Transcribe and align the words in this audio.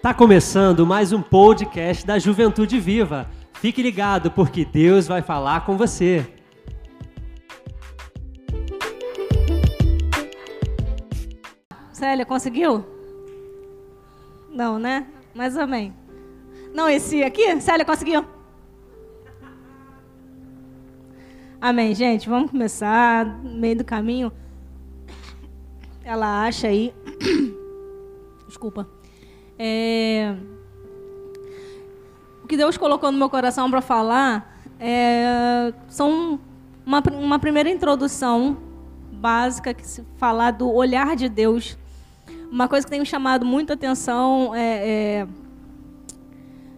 Tá 0.00 0.14
começando 0.14 0.86
mais 0.86 1.12
um 1.12 1.20
podcast 1.20 2.06
da 2.06 2.20
Juventude 2.20 2.78
Viva. 2.78 3.28
Fique 3.54 3.82
ligado 3.82 4.30
porque 4.30 4.64
Deus 4.64 5.08
vai 5.08 5.22
falar 5.22 5.66
com 5.66 5.76
você. 5.76 6.24
Célia, 11.92 12.24
conseguiu? 12.24 12.86
Não, 14.48 14.78
né? 14.78 15.04
Mas 15.34 15.56
amém. 15.56 15.92
Não, 16.72 16.88
esse 16.88 17.24
aqui? 17.24 17.60
Célia, 17.60 17.84
conseguiu? 17.84 18.24
Amém, 21.60 21.92
gente. 21.92 22.28
Vamos 22.28 22.52
começar. 22.52 23.26
No 23.42 23.58
meio 23.58 23.78
do 23.78 23.84
caminho. 23.84 24.30
Ela 26.04 26.44
acha 26.44 26.68
aí. 26.68 26.94
Desculpa. 28.46 28.97
É... 29.58 30.34
O 32.42 32.46
que 32.46 32.56
Deus 32.56 32.76
colocou 32.76 33.10
no 33.10 33.18
meu 33.18 33.28
coração 33.28 33.70
para 33.70 33.80
falar 33.80 34.58
é... 34.78 35.72
são 35.88 36.40
uma, 36.86 37.02
uma 37.12 37.38
primeira 37.38 37.68
introdução 37.68 38.56
básica 39.12 39.74
que 39.74 39.86
se 39.86 40.04
falar 40.16 40.52
do 40.52 40.72
olhar 40.72 41.16
de 41.16 41.28
Deus. 41.28 41.76
Uma 42.50 42.68
coisa 42.68 42.86
que 42.86 42.90
tem 42.90 43.00
me 43.00 43.06
chamado 43.06 43.44
muita 43.44 43.74
atenção 43.74 44.54
é, 44.54 44.88
é 45.20 45.28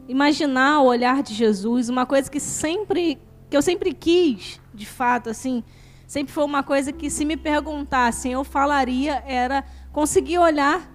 imaginar 0.09 0.81
o 0.81 0.87
olhar 0.87 1.23
de 1.23 1.35
Jesus. 1.35 1.89
Uma 1.89 2.07
coisa 2.07 2.29
que 2.31 2.41
sempre 2.41 3.19
que 3.49 3.57
eu 3.57 3.63
sempre 3.63 3.93
quis, 3.93 4.61
de 4.73 4.87
fato, 4.87 5.29
assim, 5.29 5.65
sempre 6.07 6.33
foi 6.33 6.45
uma 6.45 6.63
coisa 6.63 6.93
que 6.93 7.11
se 7.11 7.25
me 7.25 7.37
perguntassem, 7.37 8.33
eu 8.33 8.45
falaria 8.45 9.25
era 9.27 9.65
conseguir 9.93 10.39
olhar 10.39 10.89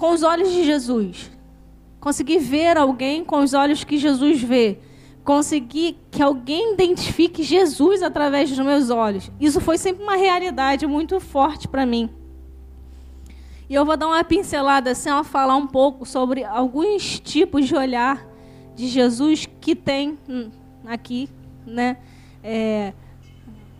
com 0.00 0.12
os 0.12 0.22
olhos 0.22 0.50
de 0.50 0.64
Jesus. 0.64 1.30
Conseguir 2.00 2.38
ver 2.38 2.78
alguém 2.78 3.22
com 3.22 3.40
os 3.40 3.52
olhos 3.52 3.84
que 3.84 3.98
Jesus 3.98 4.42
vê. 4.42 4.78
Conseguir 5.22 5.98
que 6.10 6.22
alguém 6.22 6.72
identifique 6.72 7.42
Jesus 7.42 8.02
através 8.02 8.48
dos 8.48 8.58
meus 8.60 8.88
olhos. 8.88 9.30
Isso 9.38 9.60
foi 9.60 9.76
sempre 9.76 10.02
uma 10.02 10.16
realidade 10.16 10.86
muito 10.86 11.20
forte 11.20 11.68
para 11.68 11.84
mim. 11.84 12.08
E 13.68 13.74
eu 13.74 13.84
vou 13.84 13.94
dar 13.94 14.06
uma 14.06 14.24
pincelada 14.24 14.92
assim, 14.92 15.10
a 15.10 15.22
falar 15.22 15.54
um 15.56 15.66
pouco 15.66 16.06
sobre 16.06 16.44
alguns 16.44 17.20
tipos 17.20 17.68
de 17.68 17.76
olhar 17.76 18.26
de 18.74 18.88
Jesus 18.88 19.46
que 19.60 19.76
tem 19.76 20.18
aqui, 20.86 21.28
né? 21.66 21.98
É, 22.42 22.94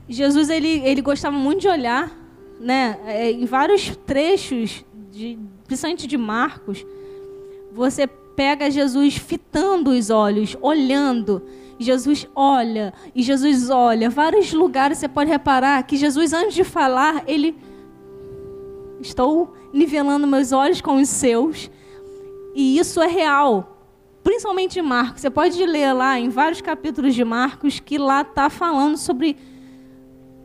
Jesus 0.06 0.50
ele, 0.50 0.82
ele 0.84 1.00
gostava 1.00 1.34
muito 1.34 1.62
de 1.62 1.68
olhar, 1.68 2.14
né? 2.60 3.00
É, 3.06 3.32
em 3.32 3.46
vários 3.46 3.96
trechos 3.96 4.84
de, 5.10 5.38
principalmente 5.70 6.08
de 6.08 6.18
Marcos, 6.18 6.84
você 7.70 8.04
pega 8.04 8.68
Jesus 8.68 9.14
fitando 9.14 9.90
os 9.90 10.10
olhos, 10.10 10.56
olhando. 10.60 11.42
Jesus 11.78 12.26
olha, 12.34 12.92
e 13.14 13.22
Jesus 13.22 13.70
olha. 13.70 14.10
Vários 14.10 14.52
lugares 14.52 14.98
você 14.98 15.08
pode 15.08 15.30
reparar 15.30 15.80
que 15.84 15.96
Jesus, 15.96 16.32
antes 16.32 16.54
de 16.54 16.64
falar, 16.64 17.22
ele. 17.28 17.56
Estou 19.00 19.54
nivelando 19.72 20.26
meus 20.26 20.50
olhos 20.50 20.80
com 20.80 20.96
os 20.96 21.08
seus. 21.08 21.70
E 22.52 22.76
isso 22.76 23.00
é 23.00 23.06
real. 23.06 23.86
Principalmente 24.24 24.80
em 24.80 24.82
Marcos. 24.82 25.20
Você 25.20 25.30
pode 25.30 25.64
ler 25.64 25.92
lá 25.92 26.18
em 26.18 26.30
vários 26.30 26.60
capítulos 26.60 27.14
de 27.14 27.24
Marcos 27.24 27.78
que 27.78 27.96
lá 27.96 28.22
está 28.22 28.50
falando 28.50 28.96
sobre 28.96 29.36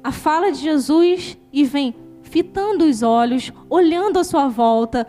a 0.04 0.12
fala 0.12 0.52
de 0.52 0.60
Jesus 0.60 1.36
e 1.52 1.64
vem 1.64 1.96
fitando 2.36 2.84
os 2.84 3.02
olhos, 3.02 3.50
olhando 3.70 4.20
à 4.20 4.24
sua 4.26 4.50
volta. 4.50 5.08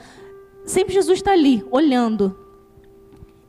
Sempre 0.64 0.94
Jesus 0.94 1.18
está 1.18 1.32
ali, 1.32 1.66
olhando. 1.72 2.38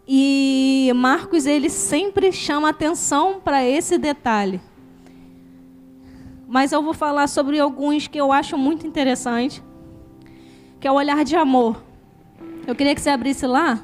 E 0.07 0.91
Marcos, 0.95 1.45
ele 1.45 1.69
sempre 1.69 2.31
chama 2.31 2.69
atenção 2.69 3.39
para 3.39 3.63
esse 3.63 3.99
detalhe. 3.99 4.59
Mas 6.47 6.71
eu 6.71 6.81
vou 6.81 6.95
falar 6.95 7.27
sobre 7.27 7.59
alguns 7.59 8.07
que 8.07 8.19
eu 8.19 8.31
acho 8.31 8.57
muito 8.57 8.87
interessante, 8.87 9.61
que 10.79 10.87
é 10.87 10.91
o 10.91 10.95
olhar 10.95 11.23
de 11.23 11.35
amor. 11.35 11.83
Eu 12.65 12.73
queria 12.73 12.95
que 12.95 13.01
você 13.01 13.11
abrisse 13.11 13.45
lá, 13.45 13.79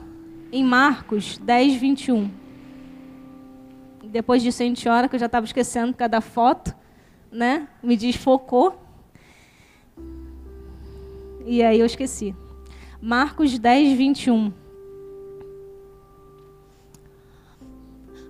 em 0.52 0.64
Marcos 0.64 1.38
10, 1.38 1.75
21. 1.75 2.31
Depois 4.06 4.42
disso 4.42 4.64
a 4.64 4.66
gente 4.66 4.90
ora, 4.90 5.08
que 5.08 5.16
eu 5.16 5.20
já 5.20 5.28
estava 5.28 5.46
esquecendo 5.46 5.94
cada 5.94 6.20
foto, 6.20 6.74
né? 7.31 7.68
Me 7.84 7.96
desfocou. 7.96 8.83
E 11.46 11.62
aí 11.62 11.80
eu 11.80 11.86
esqueci. 11.86 12.36
Marcos 13.02 13.59
10, 13.59 13.98
21. 13.98 14.54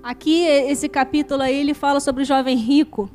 Aqui, 0.02 0.44
esse 0.46 0.90
capítulo 0.90 1.44
aí, 1.44 1.56
ele 1.56 1.74
fala 1.74 2.00
sobre 2.00 2.24
o 2.24 2.26
jovem 2.26 2.58
rico. 2.58 3.10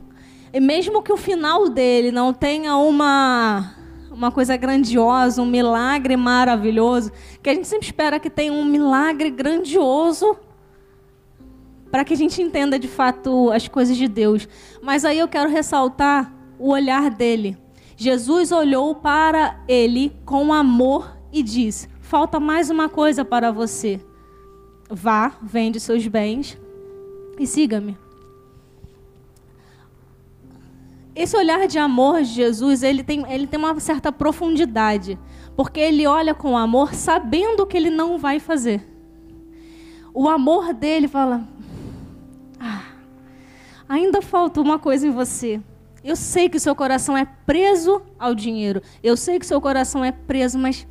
E 0.52 0.60
mesmo 0.60 1.02
que 1.02 1.12
o 1.12 1.16
final 1.16 1.68
dele 1.68 2.10
não 2.10 2.32
tenha 2.32 2.76
uma, 2.76 3.74
uma 4.10 4.32
coisa 4.32 4.56
grandiosa, 4.56 5.42
um 5.42 5.46
milagre 5.46 6.16
maravilhoso, 6.16 7.12
que 7.42 7.50
a 7.50 7.54
gente 7.54 7.66
sempre 7.66 7.86
espera 7.86 8.18
que 8.18 8.30
tenha 8.30 8.52
um 8.52 8.64
milagre 8.64 9.30
grandioso 9.30 10.38
para 11.90 12.04
que 12.04 12.14
a 12.14 12.16
gente 12.16 12.40
entenda 12.40 12.78
de 12.78 12.88
fato 12.88 13.50
as 13.50 13.68
coisas 13.68 13.96
de 13.96 14.08
Deus. 14.08 14.48
Mas 14.80 15.04
aí 15.04 15.18
eu 15.18 15.28
quero 15.28 15.50
ressaltar 15.50 16.32
o 16.58 16.70
olhar 16.70 17.10
dele. 17.10 17.58
Jesus 18.00 18.52
olhou 18.52 18.94
para 18.94 19.58
ele 19.66 20.16
com 20.24 20.52
amor 20.52 21.18
e 21.32 21.42
disse: 21.42 21.88
Falta 22.00 22.38
mais 22.38 22.70
uma 22.70 22.88
coisa 22.88 23.24
para 23.24 23.50
você. 23.50 24.00
Vá, 24.88 25.32
vende 25.42 25.80
seus 25.80 26.06
bens 26.06 26.56
e 27.40 27.44
siga-me. 27.44 27.98
Esse 31.12 31.36
olhar 31.36 31.66
de 31.66 31.76
amor 31.76 32.22
de 32.22 32.28
Jesus, 32.28 32.84
ele 32.84 33.02
tem, 33.02 33.28
ele 33.28 33.48
tem 33.48 33.58
uma 33.58 33.80
certa 33.80 34.12
profundidade, 34.12 35.18
porque 35.56 35.80
ele 35.80 36.06
olha 36.06 36.32
com 36.32 36.56
amor 36.56 36.94
sabendo 36.94 37.66
que 37.66 37.76
ele 37.76 37.90
não 37.90 38.16
vai 38.16 38.38
fazer. 38.38 38.80
O 40.14 40.28
amor 40.28 40.72
dele 40.72 41.08
fala: 41.08 41.42
ah, 42.60 42.84
ainda 43.88 44.22
falta 44.22 44.60
uma 44.60 44.78
coisa 44.78 45.04
em 45.04 45.10
você. 45.10 45.60
Eu 46.08 46.16
sei 46.16 46.48
que 46.48 46.56
o 46.56 46.60
seu 46.60 46.74
coração 46.74 47.14
é 47.14 47.26
preso 47.44 48.00
ao 48.18 48.34
dinheiro. 48.34 48.80
Eu 49.02 49.14
sei 49.14 49.38
que 49.38 49.44
o 49.44 49.46
seu 49.46 49.60
coração 49.60 50.02
é 50.02 50.10
preso, 50.10 50.58
mas 50.58 50.86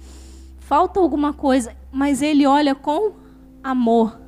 falta 0.59 1.00
alguma 1.00 1.33
coisa. 1.33 1.75
Mas 1.91 2.22
ele 2.22 2.45
olha 2.45 2.75
com 2.75 3.13
amor. 3.63 4.22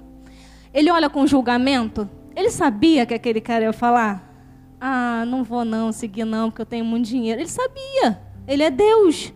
Ele 0.73 0.89
olha 0.89 1.07
com 1.07 1.27
julgamento. 1.27 2.09
Ele 2.35 2.49
sabia 2.49 3.05
que 3.05 3.13
aquele 3.13 3.39
cara 3.39 3.65
ia 3.65 3.71
falar: 3.71 4.33
Ah, 4.81 5.25
não 5.27 5.43
vou 5.43 5.63
não 5.63 5.91
seguir 5.91 6.25
não, 6.25 6.49
porque 6.49 6.63
eu 6.63 6.65
tenho 6.65 6.83
muito 6.83 7.05
dinheiro. 7.05 7.39
Ele 7.39 7.47
sabia. 7.47 8.19
Ele 8.47 8.63
é 8.63 8.71
Deus. 8.71 9.31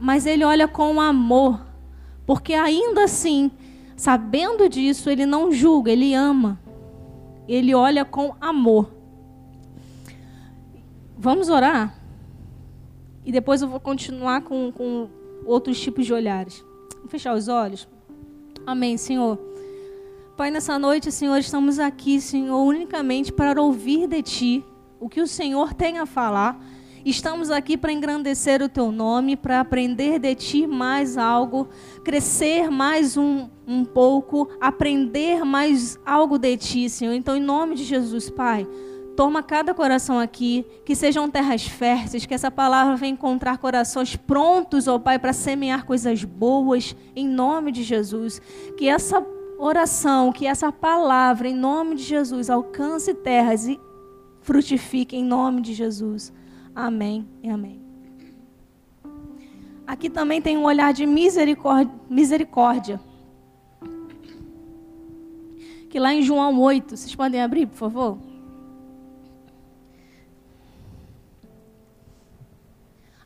Mas 0.00 0.24
ele 0.24 0.42
olha 0.42 0.66
com 0.66 1.02
amor. 1.02 1.60
Porque 2.24 2.54
ainda 2.54 3.04
assim, 3.04 3.50
sabendo 3.94 4.70
disso, 4.70 5.10
ele 5.10 5.26
não 5.26 5.52
julga, 5.52 5.92
ele 5.92 6.14
ama. 6.14 6.58
Ele 7.46 7.74
olha 7.74 8.06
com 8.06 8.34
amor. 8.40 8.99
Vamos 11.22 11.50
orar? 11.50 11.94
E 13.26 13.30
depois 13.30 13.60
eu 13.60 13.68
vou 13.68 13.78
continuar 13.78 14.40
com, 14.40 14.72
com 14.72 15.06
outros 15.44 15.78
tipos 15.78 16.06
de 16.06 16.14
olhares. 16.14 16.64
Vou 16.98 17.08
fechar 17.08 17.34
os 17.34 17.46
olhos. 17.46 17.86
Amém, 18.66 18.96
Senhor. 18.96 19.38
Pai, 20.34 20.50
nessa 20.50 20.78
noite, 20.78 21.12
Senhor, 21.12 21.36
estamos 21.36 21.78
aqui, 21.78 22.22
Senhor, 22.22 22.58
unicamente 22.62 23.30
para 23.30 23.60
ouvir 23.60 24.06
de 24.06 24.22
Ti 24.22 24.64
o 24.98 25.10
que 25.10 25.20
o 25.20 25.26
Senhor 25.26 25.74
tem 25.74 25.98
a 25.98 26.06
falar. 26.06 26.58
Estamos 27.04 27.50
aqui 27.50 27.76
para 27.76 27.92
engrandecer 27.92 28.62
o 28.62 28.68
Teu 28.70 28.90
nome, 28.90 29.36
para 29.36 29.60
aprender 29.60 30.18
de 30.18 30.34
Ti 30.34 30.66
mais 30.66 31.18
algo, 31.18 31.68
crescer 32.02 32.70
mais 32.70 33.18
um, 33.18 33.46
um 33.66 33.84
pouco, 33.84 34.48
aprender 34.58 35.44
mais 35.44 35.98
algo 36.06 36.38
de 36.38 36.56
Ti, 36.56 36.88
Senhor. 36.88 37.12
Então, 37.12 37.36
em 37.36 37.42
nome 37.42 37.74
de 37.74 37.84
Jesus, 37.84 38.30
Pai. 38.30 38.66
Toma 39.16 39.42
cada 39.42 39.74
coração 39.74 40.18
aqui, 40.18 40.64
que 40.84 40.94
sejam 40.94 41.30
terras 41.30 41.66
férteis, 41.66 42.24
que 42.24 42.32
essa 42.32 42.50
palavra 42.50 42.96
venha 42.96 43.12
encontrar 43.12 43.58
corações 43.58 44.16
prontos, 44.16 44.88
ó 44.88 44.98
Pai, 44.98 45.18
para 45.18 45.32
semear 45.32 45.84
coisas 45.84 46.24
boas, 46.24 46.96
em 47.14 47.28
nome 47.28 47.72
de 47.72 47.82
Jesus. 47.82 48.40
Que 48.76 48.88
essa 48.88 49.24
oração, 49.58 50.32
que 50.32 50.46
essa 50.46 50.72
palavra, 50.72 51.48
em 51.48 51.54
nome 51.54 51.96
de 51.96 52.02
Jesus, 52.02 52.48
alcance 52.48 53.12
terras 53.12 53.66
e 53.66 53.78
frutifique 54.40 55.16
em 55.16 55.24
nome 55.24 55.60
de 55.60 55.74
Jesus. 55.74 56.32
Amém 56.74 57.28
e 57.42 57.50
amém. 57.50 57.80
Aqui 59.86 60.08
também 60.08 60.40
tem 60.40 60.56
um 60.56 60.64
olhar 60.64 60.92
de 60.92 61.04
misericórdia. 61.04 61.92
misericórdia. 62.08 63.00
Que 65.90 65.98
lá 65.98 66.14
em 66.14 66.22
João 66.22 66.58
8, 66.60 66.96
vocês 66.96 67.14
podem 67.14 67.42
abrir, 67.42 67.66
por 67.66 67.76
favor? 67.76 68.29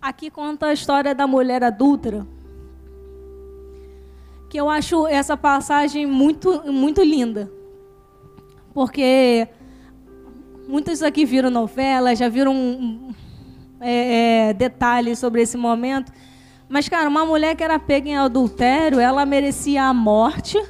Aqui 0.05 0.29
conta 0.29 0.67
a 0.67 0.73
história 0.75 1.15
da 1.15 1.27
mulher 1.27 1.65
adúltera. 1.65 2.27
que 4.51 4.61
eu 4.61 4.69
acho 4.69 5.07
essa 5.07 5.35
passagem 5.35 6.05
muito, 6.05 6.71
muito 6.71 7.03
linda. 7.03 7.51
Porque 8.75 9.49
muitos 10.69 11.03
aqui 11.03 11.25
viram 11.25 11.49
novela, 11.49 12.15
já 12.15 12.29
viram 12.29 13.15
é, 13.81 14.51
é, 14.51 14.53
detalhes 14.53 15.19
sobre 15.19 15.41
esse 15.41 15.57
momento. 15.57 16.13
Mas, 16.69 16.87
cara, 16.87 17.09
uma 17.09 17.25
mulher 17.25 17.57
que 17.57 17.65
era 17.65 17.79
pega 17.79 18.07
em 18.07 18.17
adultério, 18.17 19.01
ela 19.01 19.25
merecia 19.25 19.85
a 19.85 19.95
morte. 19.95 20.63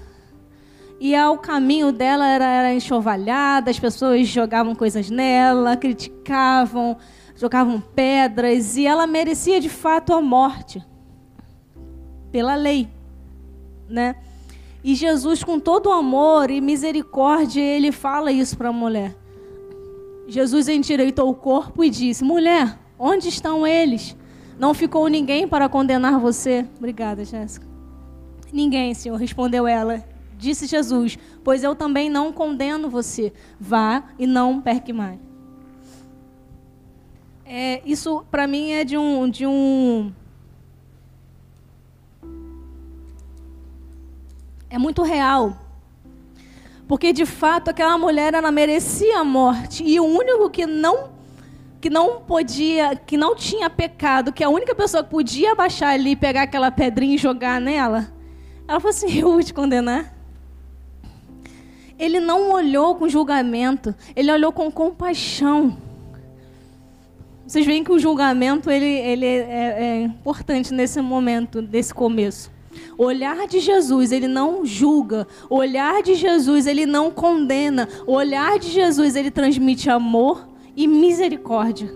E 1.00 1.12
o 1.18 1.38
caminho 1.38 1.90
dela 1.90 2.24
era, 2.28 2.46
era 2.46 2.72
enxovalhada, 2.72 3.68
as 3.68 3.80
pessoas 3.80 4.28
jogavam 4.28 4.76
coisas 4.76 5.10
nela, 5.10 5.76
criticavam, 5.76 6.96
jogavam 7.36 7.80
pedras, 7.80 8.76
e 8.76 8.86
ela 8.86 9.06
merecia 9.06 9.60
de 9.60 9.68
fato 9.68 10.12
a 10.12 10.20
morte 10.20 10.84
pela 12.30 12.54
lei 12.54 12.88
né? 13.88 14.16
E 14.82 14.94
Jesus, 14.94 15.42
com 15.42 15.58
todo 15.58 15.90
amor 15.90 16.50
e 16.50 16.60
misericórdia, 16.60 17.60
ele 17.60 17.90
fala 17.90 18.30
isso 18.30 18.56
para 18.56 18.68
a 18.68 18.72
mulher. 18.72 19.16
Jesus 20.26 20.68
endireitou 20.68 21.28
o 21.30 21.34
corpo 21.34 21.82
e 21.82 21.90
disse: 21.90 22.24
Mulher, 22.24 22.78
onde 22.98 23.28
estão 23.28 23.66
eles? 23.66 24.16
Não 24.58 24.74
ficou 24.74 25.08
ninguém 25.08 25.48
para 25.48 25.68
condenar 25.68 26.18
você? 26.18 26.66
Obrigada, 26.78 27.24
Jéssica. 27.24 27.66
Ninguém, 28.52 28.94
Senhor, 28.94 29.16
respondeu 29.16 29.66
ela. 29.66 30.04
Disse 30.36 30.66
Jesus: 30.66 31.18
Pois 31.42 31.64
eu 31.64 31.74
também 31.74 32.10
não 32.10 32.32
condeno 32.32 32.90
você. 32.90 33.32
Vá 33.58 34.04
e 34.18 34.26
não 34.26 34.60
perque 34.60 34.92
mais. 34.92 35.18
É, 37.56 37.80
isso, 37.86 38.24
para 38.32 38.48
mim, 38.48 38.72
é 38.72 38.82
de 38.82 38.98
um, 38.98 39.30
de 39.30 39.46
um 39.46 40.12
é 44.68 44.76
muito 44.76 45.04
real. 45.04 45.56
Porque 46.88 47.12
de 47.12 47.24
fato 47.24 47.70
aquela 47.70 47.96
mulher 47.96 48.34
ela 48.34 48.50
merecia 48.50 49.20
a 49.20 49.24
morte 49.24 49.84
e 49.84 50.00
o 50.00 50.04
único 50.04 50.50
que 50.50 50.66
não 50.66 51.12
que 51.80 51.88
não 51.88 52.22
podia, 52.22 52.96
que 52.96 53.16
não 53.16 53.36
tinha 53.36 53.70
pecado, 53.70 54.32
que 54.32 54.42
a 54.42 54.48
única 54.48 54.74
pessoa 54.74 55.04
que 55.04 55.10
podia 55.10 55.54
baixar 55.54 55.90
ali, 55.90 56.16
pegar 56.16 56.42
aquela 56.42 56.72
pedrinha 56.72 57.14
e 57.14 57.18
jogar 57.18 57.60
nela, 57.60 58.12
ela 58.66 58.80
falou 58.80 58.90
assim: 58.90 59.16
"Eu 59.16 59.30
vou 59.30 59.42
te 59.44 59.54
condenar". 59.54 60.12
Ele 61.96 62.18
não 62.18 62.50
olhou 62.50 62.96
com 62.96 63.08
julgamento, 63.08 63.94
ele 64.16 64.32
olhou 64.32 64.50
com 64.50 64.72
compaixão. 64.72 65.83
Vocês 67.46 67.66
veem 67.66 67.84
que 67.84 67.92
o 67.92 67.98
julgamento 67.98 68.70
ele, 68.70 68.86
ele 68.86 69.26
é, 69.26 69.76
é 69.78 70.02
importante 70.02 70.72
nesse 70.72 71.00
momento, 71.00 71.60
nesse 71.60 71.92
começo. 71.92 72.50
O 72.96 73.04
olhar 73.04 73.46
de 73.46 73.60
Jesus, 73.60 74.12
ele 74.12 74.26
não 74.26 74.64
julga. 74.64 75.26
O 75.48 75.56
olhar 75.56 76.02
de 76.02 76.14
Jesus, 76.14 76.66
ele 76.66 76.86
não 76.86 77.10
condena. 77.10 77.88
O 78.06 78.12
olhar 78.12 78.58
de 78.58 78.70
Jesus, 78.70 79.14
ele 79.14 79.30
transmite 79.30 79.90
amor 79.90 80.48
e 80.74 80.86
misericórdia. 80.86 81.92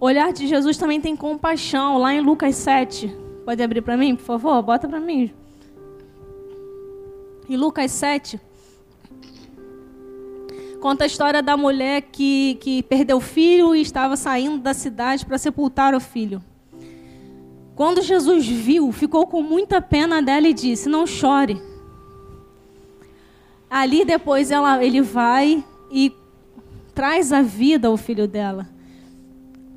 O 0.00 0.04
olhar 0.04 0.32
de 0.32 0.46
Jesus 0.46 0.76
também 0.76 1.00
tem 1.00 1.16
compaixão, 1.16 1.98
lá 1.98 2.14
em 2.14 2.20
Lucas 2.20 2.54
7. 2.56 3.14
Pode 3.44 3.62
abrir 3.62 3.82
para 3.82 3.96
mim, 3.96 4.14
por 4.14 4.24
favor? 4.24 4.62
Bota 4.62 4.88
para 4.88 5.00
mim. 5.00 5.32
Em 7.48 7.56
Lucas 7.56 7.90
7, 7.92 8.40
Conta 10.80 11.02
a 11.02 11.06
história 11.08 11.42
da 11.42 11.56
mulher 11.56 12.02
que, 12.02 12.56
que 12.60 12.84
perdeu 12.84 13.16
o 13.16 13.20
filho 13.20 13.74
e 13.74 13.80
estava 13.80 14.16
saindo 14.16 14.58
da 14.58 14.72
cidade 14.72 15.26
para 15.26 15.36
sepultar 15.36 15.92
o 15.92 16.00
filho. 16.00 16.40
Quando 17.74 18.00
Jesus 18.00 18.46
viu, 18.46 18.92
ficou 18.92 19.26
com 19.26 19.42
muita 19.42 19.80
pena 19.82 20.22
dela 20.22 20.46
e 20.46 20.54
disse: 20.54 20.88
Não 20.88 21.04
chore. 21.04 21.60
Ali 23.68 24.04
depois 24.04 24.52
ela, 24.52 24.82
ele 24.82 25.00
vai 25.02 25.64
e 25.90 26.12
traz 26.94 27.32
a 27.32 27.42
vida 27.42 27.88
ao 27.88 27.96
filho 27.96 28.28
dela. 28.28 28.68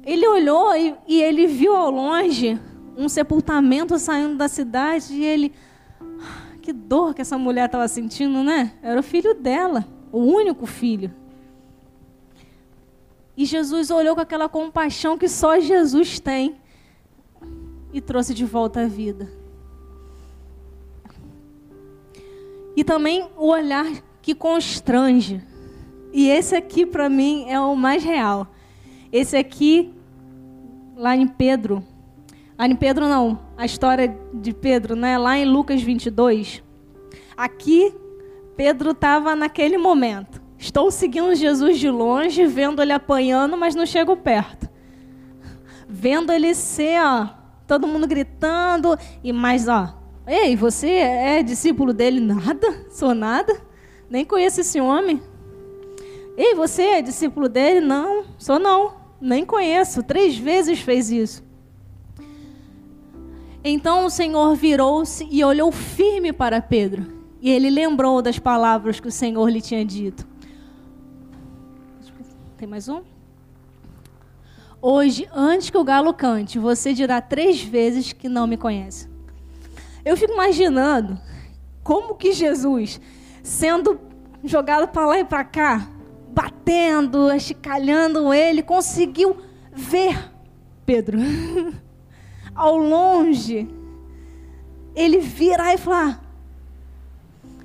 Ele 0.06 0.28
olhou 0.28 0.76
e, 0.76 0.96
e 1.08 1.22
ele 1.22 1.48
viu 1.48 1.76
ao 1.76 1.90
longe 1.90 2.60
um 2.96 3.10
sepultamento 3.10 3.98
saindo 3.98 4.36
da 4.36 4.48
cidade 4.48 5.14
e 5.14 5.26
ele. 5.26 5.52
Ah, 6.00 6.58
que 6.62 6.72
dor 6.72 7.16
que 7.16 7.22
essa 7.22 7.40
mulher 7.40 7.66
estava 7.66 7.88
sentindo, 7.88 8.44
né? 8.44 8.74
Era 8.84 9.00
o 9.00 9.04
filho 9.04 9.34
dela 9.34 9.86
o 10.12 10.20
único 10.20 10.66
filho. 10.66 11.14
E 13.36 13.46
Jesus 13.46 13.90
olhou 13.90 14.16
com 14.16 14.22
aquela 14.22 14.50
compaixão 14.50 15.18
que 15.18 15.28
só 15.28 15.60
Jesus 15.60 16.20
tem 16.20 16.58
e 17.94 18.02
trouxe 18.02 18.34
de 18.34 18.46
volta 18.46 18.82
a 18.82 18.88
vida. 18.88 19.32
E 22.76 22.84
também 22.84 23.28
o 23.38 23.48
olhar 23.48 23.88
que 24.22 24.36
constrange. 24.36 25.42
E 26.14 26.28
esse 26.28 26.56
aqui 26.56 26.86
para 26.86 27.10
mim 27.10 27.46
é 27.50 27.60
o 27.60 27.76
mais 27.76 28.04
real. 28.04 28.48
Esse 29.12 29.36
aqui 29.36 29.94
lá 30.96 31.16
em 31.16 31.28
Pedro, 31.28 31.84
lá 32.58 32.68
em 32.68 32.76
Pedro 32.76 33.08
não, 33.08 33.40
a 33.58 33.66
história 33.66 34.18
de 34.34 34.54
Pedro, 34.54 34.96
né? 34.96 35.18
Lá 35.18 35.38
em 35.38 35.46
Lucas 35.46 35.82
22. 35.82 36.64
Aqui 37.36 37.94
Pedro 38.56 38.92
estava 38.92 39.36
naquele 39.36 39.78
momento. 39.78 40.42
Estou 40.58 40.92
seguindo 40.92 41.34
Jesus 41.34 41.80
de 41.80 41.90
longe, 41.90 42.46
vendo 42.46 42.82
ele 42.82 42.94
apanhando, 42.94 43.58
mas 43.58 43.74
não 43.74 43.86
chego 43.86 44.16
perto. 44.16 44.70
Vendo 45.88 46.32
ele 46.32 46.54
ser, 46.54 47.02
ó, 47.02 47.30
todo 47.66 47.88
mundo 47.88 48.08
gritando, 48.08 48.98
e 49.24 49.34
mais, 49.34 49.68
ó, 49.68 49.98
ei, 50.28 50.56
você 50.56 50.90
é 50.90 51.42
discípulo 51.42 51.94
dele? 51.94 52.20
Nada, 52.20 52.86
sou 52.92 53.16
nada, 53.16 53.60
nem 54.10 54.24
conheço 54.24 54.62
esse 54.62 54.80
homem. 54.80 55.22
Ei, 56.38 56.54
você 56.54 56.84
é 56.84 57.02
discípulo 57.02 57.50
dele? 57.50 57.82
Não, 57.82 58.26
sou 58.38 58.60
não, 58.60 58.94
nem 59.20 59.46
conheço. 59.46 60.04
Três 60.04 60.38
vezes 60.38 60.80
fez 60.80 61.10
isso. 61.12 61.44
Então 63.64 64.06
o 64.06 64.10
Senhor 64.10 64.56
virou-se 64.56 65.28
e 65.30 65.44
olhou 65.44 65.72
firme 65.72 66.32
para 66.32 66.62
Pedro 66.62 67.21
e 67.42 67.50
ele 67.50 67.70
lembrou 67.70 68.22
das 68.22 68.38
palavras 68.38 69.00
que 69.00 69.08
o 69.08 69.12
Senhor 69.12 69.50
lhe 69.50 69.60
tinha 69.60 69.84
dito. 69.84 70.28
Tem 72.56 72.68
mais 72.68 72.88
um? 72.88 73.02
Hoje, 74.80 75.28
antes 75.34 75.72
que 75.72 75.78
o 75.78 75.84
galo 75.84 76.14
cante, 76.14 76.60
você 76.60 76.94
dirá 76.94 77.20
três 77.20 77.62
vezes 77.64 78.14
que 78.14 78.30
não 78.30 78.46
me 78.46 78.58
conhece. 78.58 79.10
Eu 80.06 80.16
fico 80.16 80.34
imaginando 80.34 81.20
como 81.84 82.16
que 82.16 82.34
Jesus, 82.34 83.02
sendo 83.42 84.00
jogado 84.44 84.88
para 84.88 85.06
lá 85.08 85.20
e 85.20 85.26
para 85.26 85.44
cá, 85.44 85.88
batendo, 86.30 87.30
achicalhando 87.30 88.34
ele, 88.34 88.62
conseguiu 88.62 89.38
ver 89.72 90.32
Pedro. 90.86 91.18
Ao 92.54 92.78
longe, 92.78 93.68
ele 94.96 95.20
virar 95.20 95.74
e 95.74 95.78
falar: 95.78 96.21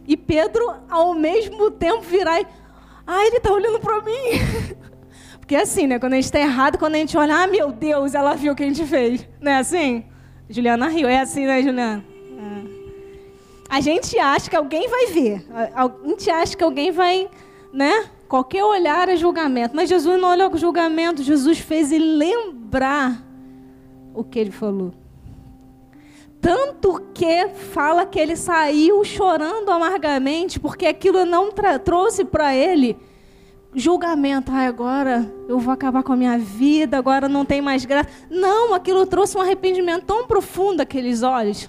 e 0.07 0.17
Pedro, 0.17 0.73
ao 0.89 1.15
mesmo 1.15 1.71
tempo, 1.71 2.01
virar 2.03 2.41
e. 2.41 2.47
Ah, 3.07 3.25
ele 3.25 3.37
está 3.37 3.53
olhando 3.53 3.79
para 3.81 4.01
mim. 4.03 4.13
Porque 5.39 5.55
é 5.55 5.63
assim, 5.63 5.87
né? 5.87 5.99
Quando 5.99 6.15
a 6.15 6.17
gente 6.17 6.25
está 6.25 6.41
errado, 6.41 6.77
quando 6.77 6.97
a 6.97 6.99
gente 6.99 7.17
olha, 7.17 7.37
ah, 7.43 7.47
meu 7.47 7.71
Deus, 7.71 8.15
ela 8.15 8.35
viu 8.35 8.53
o 8.53 8.57
que 8.57 8.65
a 8.65 8.67
gente 8.67 8.85
fez. 8.85 9.27
Não 9.41 9.53
é 9.53 9.59
assim? 9.59 10.05
Juliana 10.51 10.89
riu. 10.89 11.09
É 11.09 11.21
assim, 11.21 11.47
né, 11.47 11.63
Juliana? 11.63 12.05
É. 12.37 12.77
A 13.69 13.81
gente 13.81 14.19
acha 14.19 14.51
que 14.51 14.57
alguém 14.57 14.89
vai 14.89 15.07
ver. 15.07 15.47
A 15.75 15.89
gente 16.05 16.31
acha 16.31 16.57
que 16.57 16.65
alguém 16.65 16.91
vai, 16.91 17.29
né? 17.73 18.11
Qualquer 18.29 18.65
olhar 18.65 19.09
é 19.09 19.17
julgamento. 19.17 19.77
Mas 19.77 19.89
Jesus 19.89 20.21
não 20.21 20.31
olhou 20.31 20.51
com 20.51 20.57
julgamento. 20.57 21.23
Jesus 21.23 21.61
fez 21.61 21.93
ele 21.93 22.17
lembrar 22.17 23.23
o 24.13 24.25
que 24.25 24.39
ele 24.39 24.51
falou. 24.51 24.93
Tanto 26.41 27.03
que 27.15 27.49
fala 27.49 28.07
que 28.07 28.19
ele 28.19 28.37
saiu 28.37 29.03
chorando 29.05 29.71
amargamente, 29.71 30.61
porque 30.61 30.87
aquilo 30.87 31.25
não 31.25 31.51
trouxe 31.85 32.25
para 32.25 32.55
ele 32.55 32.97
julgamento. 33.75 34.51
Ah, 34.53 34.67
agora 34.67 35.31
eu 35.49 35.59
vou 35.59 35.73
acabar 35.73 36.03
com 36.03 36.13
a 36.13 36.17
minha 36.17 36.39
vida, 36.39 36.97
agora 36.97 37.29
não 37.29 37.45
tem 37.45 37.61
mais 37.61 37.85
graça. 37.85 38.09
Não, 38.31 38.75
aquilo 38.75 39.07
trouxe 39.07 39.37
um 39.37 39.41
arrependimento 39.41 40.05
tão 40.05 40.27
profundo 40.27 40.81
aqueles 40.81 41.23
olhos, 41.23 41.69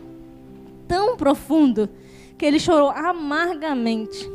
tão 0.88 1.18
profundo, 1.18 1.90
que 2.38 2.46
ele 2.46 2.60
chorou 2.60 2.90
amargamente. 2.90 4.30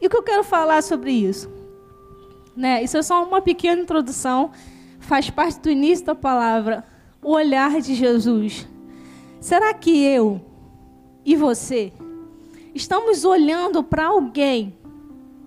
E 0.00 0.06
o 0.06 0.10
que 0.10 0.16
eu 0.16 0.22
quero 0.22 0.44
falar 0.44 0.82
sobre 0.82 1.12
isso? 1.12 1.50
Né? 2.56 2.82
Isso 2.82 2.96
é 2.96 3.02
só 3.02 3.24
uma 3.24 3.40
pequena 3.40 3.80
introdução, 3.80 4.50
faz 4.98 5.30
parte 5.30 5.60
do 5.60 5.70
início 5.70 6.04
da 6.04 6.14
palavra 6.14 6.91
o 7.22 7.32
olhar 7.32 7.80
de 7.80 7.94
Jesus. 7.94 8.68
Será 9.40 9.72
que 9.72 10.04
eu 10.04 10.40
e 11.24 11.36
você 11.36 11.92
estamos 12.74 13.24
olhando 13.24 13.82
para 13.82 14.06
alguém 14.06 14.76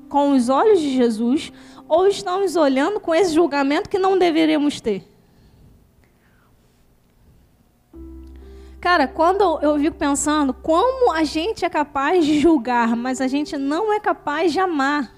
com 0.08 0.32
os 0.32 0.48
olhos 0.48 0.80
de 0.80 0.96
Jesus 0.96 1.52
ou 1.88 2.08
estamos 2.08 2.56
olhando 2.56 3.00
com 3.00 3.14
esse 3.14 3.34
julgamento 3.34 3.90
que 3.90 4.00
não 4.00 4.18
deveríamos 4.18 4.80
ter? 4.80 5.06
Cara, 8.80 9.08
quando 9.08 9.60
eu 9.64 9.80
fico 9.80 9.98
pensando 9.98 10.54
como 10.54 11.12
a 11.12 11.24
gente 11.24 11.66
é 11.66 11.70
capaz 11.70 12.24
de 12.24 12.40
julgar, 12.40 12.96
mas 12.96 13.20
a 13.20 13.28
gente 13.28 13.58
não 13.58 13.92
é 13.92 14.00
capaz 14.00 14.54
de 14.54 14.60
amar. 14.60 15.15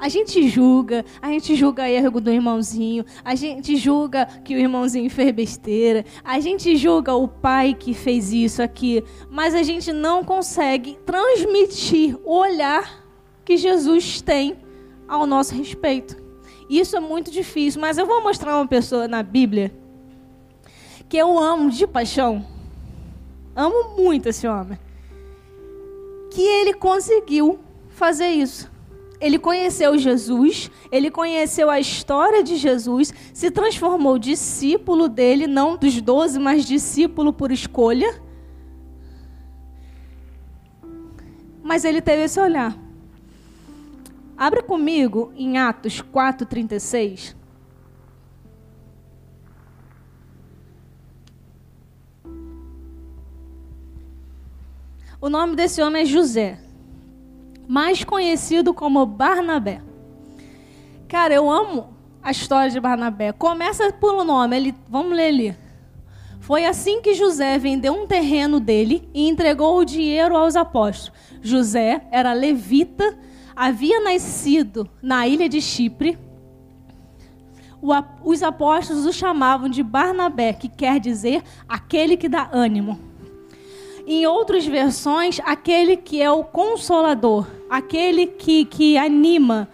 A 0.00 0.08
gente 0.08 0.48
julga, 0.48 1.04
a 1.20 1.28
gente 1.28 1.54
julga 1.54 1.86
erro 1.86 2.22
do 2.22 2.32
irmãozinho, 2.32 3.04
a 3.22 3.34
gente 3.34 3.76
julga 3.76 4.24
que 4.42 4.54
o 4.54 4.58
irmãozinho 4.58 5.10
fez 5.10 5.30
besteira, 5.30 6.06
a 6.24 6.40
gente 6.40 6.74
julga 6.74 7.14
o 7.14 7.28
pai 7.28 7.74
que 7.74 7.92
fez 7.92 8.32
isso 8.32 8.62
aqui, 8.62 9.04
mas 9.30 9.54
a 9.54 9.62
gente 9.62 9.92
não 9.92 10.24
consegue 10.24 10.98
transmitir 11.04 12.18
o 12.24 12.34
olhar 12.34 13.04
que 13.44 13.58
Jesus 13.58 14.22
tem 14.22 14.56
ao 15.06 15.26
nosso 15.26 15.54
respeito. 15.54 16.16
Isso 16.66 16.96
é 16.96 17.00
muito 17.00 17.30
difícil, 17.30 17.78
mas 17.78 17.98
eu 17.98 18.06
vou 18.06 18.22
mostrar 18.22 18.56
uma 18.56 18.66
pessoa 18.66 19.06
na 19.06 19.22
Bíblia 19.22 19.70
que 21.10 21.18
eu 21.18 21.38
amo 21.38 21.70
de 21.70 21.86
paixão. 21.86 22.46
Amo 23.54 23.96
muito 23.98 24.30
esse 24.30 24.48
homem. 24.48 24.78
Que 26.30 26.40
ele 26.40 26.72
conseguiu 26.72 27.58
fazer 27.90 28.28
isso. 28.28 28.69
Ele 29.20 29.38
conheceu 29.38 29.98
Jesus, 29.98 30.70
ele 30.90 31.10
conheceu 31.10 31.68
a 31.68 31.78
história 31.78 32.42
de 32.42 32.56
Jesus, 32.56 33.12
se 33.34 33.50
transformou 33.50 34.18
discípulo 34.18 35.08
dele, 35.08 35.46
não 35.46 35.76
dos 35.76 36.00
doze, 36.00 36.38
mas 36.38 36.64
discípulo 36.64 37.30
por 37.32 37.52
escolha. 37.52 38.20
Mas 41.62 41.84
ele 41.84 42.00
teve 42.00 42.22
esse 42.22 42.40
olhar. 42.40 42.76
Abra 44.36 44.62
comigo 44.62 45.30
em 45.36 45.58
Atos 45.58 46.00
4,36. 46.00 47.36
O 55.20 55.28
nome 55.28 55.54
desse 55.54 55.82
homem 55.82 56.02
é 56.02 56.06
José, 56.06 56.58
mais 57.70 58.02
conhecido 58.02 58.74
como 58.74 59.06
Barnabé. 59.06 59.80
Cara, 61.06 61.32
eu 61.32 61.48
amo 61.48 61.90
a 62.20 62.32
história 62.32 62.68
de 62.68 62.80
Barnabé. 62.80 63.30
Começa 63.30 63.92
pelo 63.92 64.24
nome, 64.24 64.56
ele, 64.56 64.74
vamos 64.88 65.16
ler 65.16 65.28
ali. 65.28 65.56
Foi 66.40 66.66
assim 66.66 67.00
que 67.00 67.14
José 67.14 67.58
vendeu 67.58 67.92
um 67.92 68.08
terreno 68.08 68.58
dele 68.58 69.08
e 69.14 69.28
entregou 69.28 69.78
o 69.78 69.84
dinheiro 69.84 70.36
aos 70.36 70.56
apóstolos. 70.56 71.16
José 71.40 72.04
era 72.10 72.32
levita, 72.32 73.16
havia 73.54 74.00
nascido 74.00 74.90
na 75.00 75.28
ilha 75.28 75.48
de 75.48 75.60
Chipre. 75.60 76.18
os 78.24 78.42
apóstolos 78.42 79.06
o 79.06 79.12
chamavam 79.12 79.68
de 79.68 79.84
Barnabé, 79.84 80.54
que 80.54 80.68
quer 80.68 80.98
dizer 80.98 81.44
aquele 81.68 82.16
que 82.16 82.28
dá 82.28 82.50
ânimo. 82.52 83.09
Em 84.06 84.26
outras 84.26 84.66
versões, 84.66 85.40
aquele 85.44 85.96
que 85.96 86.20
é 86.20 86.30
o 86.30 86.42
consolador, 86.44 87.46
aquele 87.68 88.26
que, 88.26 88.64
que 88.64 88.96
anima. 88.96 89.68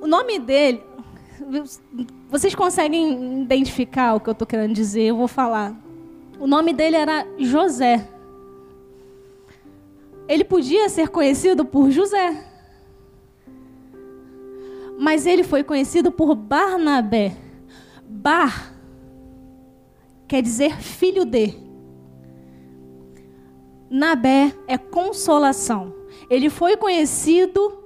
O 0.00 0.06
nome 0.06 0.38
dele, 0.38 0.82
vocês 2.28 2.54
conseguem 2.54 3.42
identificar 3.42 4.14
o 4.14 4.20
que 4.20 4.28
eu 4.28 4.32
estou 4.32 4.46
querendo 4.46 4.74
dizer? 4.74 5.02
Eu 5.02 5.16
vou 5.16 5.28
falar. 5.28 5.74
O 6.38 6.46
nome 6.46 6.72
dele 6.72 6.96
era 6.96 7.26
José. 7.38 8.08
Ele 10.28 10.44
podia 10.44 10.88
ser 10.88 11.08
conhecido 11.08 11.64
por 11.64 11.90
José. 11.90 12.44
Mas 14.98 15.26
ele 15.26 15.42
foi 15.42 15.64
conhecido 15.64 16.12
por 16.12 16.34
Barnabé. 16.34 17.36
Bar 18.06 18.78
quer 20.28 20.42
dizer 20.42 20.76
filho 20.76 21.24
de. 21.24 21.67
Nabé 23.90 24.54
é 24.66 24.76
consolação. 24.76 25.94
Ele 26.28 26.50
foi 26.50 26.76
conhecido 26.76 27.84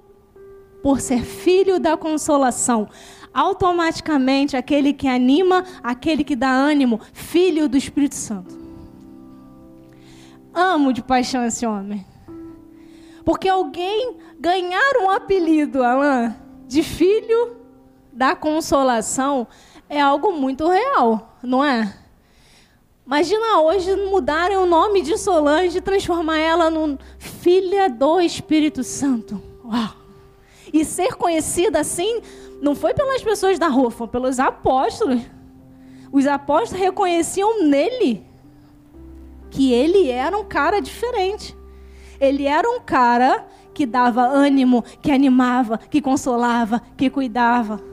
por 0.83 1.01
ser 1.01 1.23
filho 1.23 1.79
da 1.79 1.97
consolação. 1.97 2.89
Automaticamente, 3.33 4.57
aquele 4.57 4.93
que 4.93 5.09
anima, 5.09 5.65
aquele 5.83 6.25
que 6.25 6.37
dá 6.37 6.51
ânimo, 6.51 7.01
filho 7.13 7.69
do 7.69 7.77
Espírito 7.77 8.15
Santo. 8.15 8.61
Amo 10.53 10.93
de 10.93 11.03
paixão 11.03 11.45
esse 11.45 11.65
homem. 11.65 12.05
Porque 13.25 13.49
alguém 13.49 14.17
ganhar 14.39 14.97
um 15.01 15.09
apelido, 15.09 15.83
Alain, 15.83 16.35
de 16.67 16.83
filho 16.83 17.57
da 18.13 18.35
consolação, 18.35 19.47
é 19.89 20.01
algo 20.01 20.33
muito 20.33 20.69
real, 20.69 21.39
não 21.43 21.65
é? 21.65 22.02
Imagina 23.13 23.61
hoje 23.61 23.95
mudarem 24.07 24.57
o 24.57 24.65
nome 24.65 25.03
de 25.03 25.19
Solange 25.19 25.77
e 25.77 25.83
transformar 25.83 26.39
ela 26.39 26.71
num 26.71 26.97
filha 27.19 27.87
do 27.87 28.19
Espírito 28.19 28.83
Santo. 28.83 29.39
Uau! 29.63 29.91
E 30.73 30.83
ser 30.83 31.15
conhecida 31.17 31.79
assim 31.79 32.23
não 32.63 32.75
foi 32.75 32.95
pelas 32.95 33.23
pessoas 33.23 33.59
da 33.59 33.69
rua, 33.69 33.91
foi 33.91 34.09
pelos 34.09 34.41
apóstolos. 34.41 35.21
Os 36.11 36.27
apóstolos 36.27 36.83
reconheciam 36.83 37.63
nele 37.63 38.25
que 39.51 39.75
ele 39.75 40.09
era 40.09 40.35
um 40.39 40.45
cara 40.45 40.81
diferente. 40.81 41.55
Ele 42.19 42.47
era 42.47 42.67
um 42.67 42.81
cara 42.81 43.47
que 43.75 43.85
dava 43.85 44.23
ânimo, 44.23 44.83
que 45.03 45.13
animava, 45.13 45.77
que 45.77 46.01
consolava, 46.01 46.81
que 46.97 47.11
cuidava. 47.11 47.92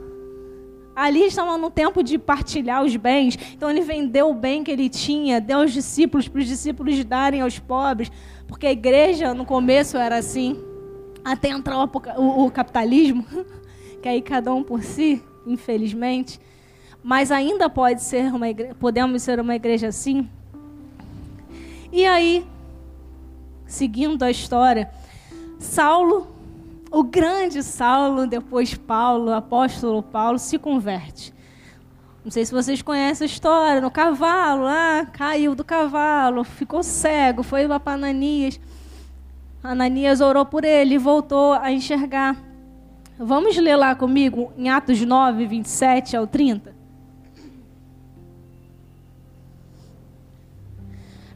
Ali 1.00 1.24
estavam 1.24 1.56
no 1.56 1.70
tempo 1.70 2.02
de 2.02 2.18
partilhar 2.18 2.84
os 2.84 2.94
bens. 2.94 3.38
Então 3.54 3.70
ele 3.70 3.80
vendeu 3.80 4.28
o 4.28 4.34
bem 4.34 4.62
que 4.62 4.70
ele 4.70 4.90
tinha, 4.90 5.40
deu 5.40 5.60
aos 5.60 5.72
discípulos, 5.72 6.28
para 6.28 6.40
os 6.40 6.46
discípulos 6.46 7.02
darem 7.06 7.40
aos 7.40 7.58
pobres. 7.58 8.12
Porque 8.46 8.66
a 8.66 8.70
igreja 8.70 9.32
no 9.32 9.46
começo 9.46 9.96
era 9.96 10.18
assim. 10.18 10.62
Até 11.24 11.48
entrar 11.48 11.78
o, 11.78 11.90
o, 12.18 12.44
o 12.44 12.50
capitalismo, 12.50 13.24
que 14.02 14.10
aí 14.10 14.20
cada 14.20 14.52
um 14.52 14.62
por 14.62 14.82
si, 14.82 15.22
infelizmente. 15.46 16.38
Mas 17.02 17.32
ainda 17.32 17.70
pode 17.70 18.02
ser 18.02 18.30
uma 18.34 18.50
igreja, 18.50 18.74
podemos 18.74 19.22
ser 19.22 19.40
uma 19.40 19.56
igreja 19.56 19.88
assim. 19.88 20.28
E 21.90 22.04
aí, 22.04 22.44
seguindo 23.64 24.22
a 24.22 24.30
história, 24.30 24.90
Saulo 25.58 26.29
o 26.90 27.04
grande 27.04 27.62
Saulo, 27.62 28.26
depois 28.26 28.74
Paulo, 28.74 29.32
apóstolo 29.32 30.02
Paulo, 30.02 30.38
se 30.38 30.58
converte. 30.58 31.32
Não 32.24 32.30
sei 32.30 32.44
se 32.44 32.52
vocês 32.52 32.82
conhecem 32.82 33.24
a 33.24 33.30
história, 33.30 33.80
no 33.80 33.90
cavalo, 33.90 34.66
ah, 34.66 35.06
caiu 35.10 35.54
do 35.54 35.64
cavalo, 35.64 36.44
ficou 36.44 36.82
cego, 36.82 37.42
foi 37.42 37.66
lá 37.66 37.78
para 37.78 37.94
Ananias. 37.94 38.60
Ananias 39.62 40.20
orou 40.20 40.44
por 40.44 40.64
ele 40.64 40.96
e 40.96 40.98
voltou 40.98 41.52
a 41.52 41.70
enxergar. 41.70 42.36
Vamos 43.18 43.56
ler 43.56 43.76
lá 43.76 43.94
comigo 43.94 44.52
em 44.56 44.68
Atos 44.68 45.00
9, 45.00 45.46
27 45.46 46.16
ao 46.16 46.26
30. 46.26 46.74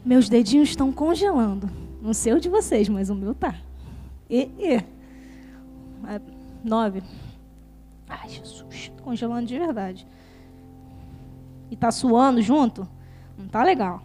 Meus 0.03 0.29
dedinhos 0.29 0.69
estão 0.69 0.91
congelando. 0.91 1.69
Não 2.01 2.13
sei 2.13 2.33
o 2.33 2.39
de 2.39 2.49
vocês, 2.49 2.89
mas 2.89 3.09
o 3.09 3.15
meu 3.15 3.33
tá. 3.33 3.55
E, 4.29 4.49
e. 4.59 4.94
É, 6.07 6.21
nove. 6.63 7.03
Ai, 8.07 8.29
Jesus, 8.29 8.91
tô 8.95 9.03
congelando 9.03 9.47
de 9.47 9.57
verdade. 9.57 10.07
E 11.69 11.75
tá 11.75 11.91
suando 11.91 12.41
junto? 12.41 12.87
Não 13.37 13.47
tá 13.47 13.63
legal. 13.63 14.01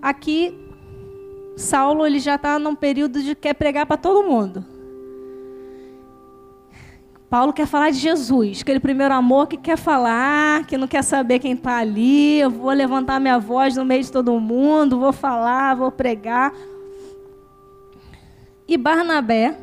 Aqui, 0.00 0.54
Saulo 1.56 2.06
ele 2.06 2.20
já 2.20 2.36
está 2.36 2.58
num 2.58 2.74
período 2.74 3.22
de 3.22 3.34
quer 3.34 3.54
pregar 3.54 3.84
para 3.84 3.96
todo 3.96 4.28
mundo. 4.28 4.77
Paulo 7.30 7.52
quer 7.52 7.66
falar 7.66 7.90
de 7.90 7.98
Jesus, 7.98 8.62
aquele 8.62 8.80
primeiro 8.80 9.12
amor 9.12 9.48
que 9.48 9.58
quer 9.58 9.76
falar, 9.76 10.64
que 10.66 10.78
não 10.78 10.88
quer 10.88 11.02
saber 11.04 11.38
quem 11.38 11.52
está 11.52 11.76
ali. 11.76 12.40
Eu 12.40 12.50
vou 12.50 12.70
levantar 12.70 13.20
minha 13.20 13.38
voz 13.38 13.76
no 13.76 13.84
meio 13.84 14.02
de 14.02 14.10
todo 14.10 14.38
mundo, 14.40 14.98
vou 14.98 15.12
falar, 15.12 15.74
vou 15.74 15.92
pregar. 15.92 16.54
E 18.66 18.78
Barnabé, 18.78 19.58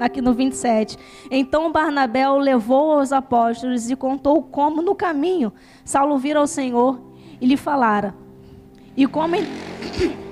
aqui 0.00 0.22
no 0.22 0.32
27. 0.32 0.98
Então 1.30 1.70
Barnabé 1.70 2.28
o 2.30 2.38
levou 2.38 2.92
aos 2.92 3.12
apóstolos 3.12 3.90
e 3.90 3.96
contou 3.96 4.42
como 4.42 4.82
no 4.82 4.94
caminho 4.94 5.52
Saulo 5.84 6.18
vira 6.18 6.38
ao 6.38 6.46
Senhor 6.46 6.98
e 7.40 7.46
lhe 7.46 7.56
falara. 7.56 8.14
E 8.96 9.06
como. 9.06 9.36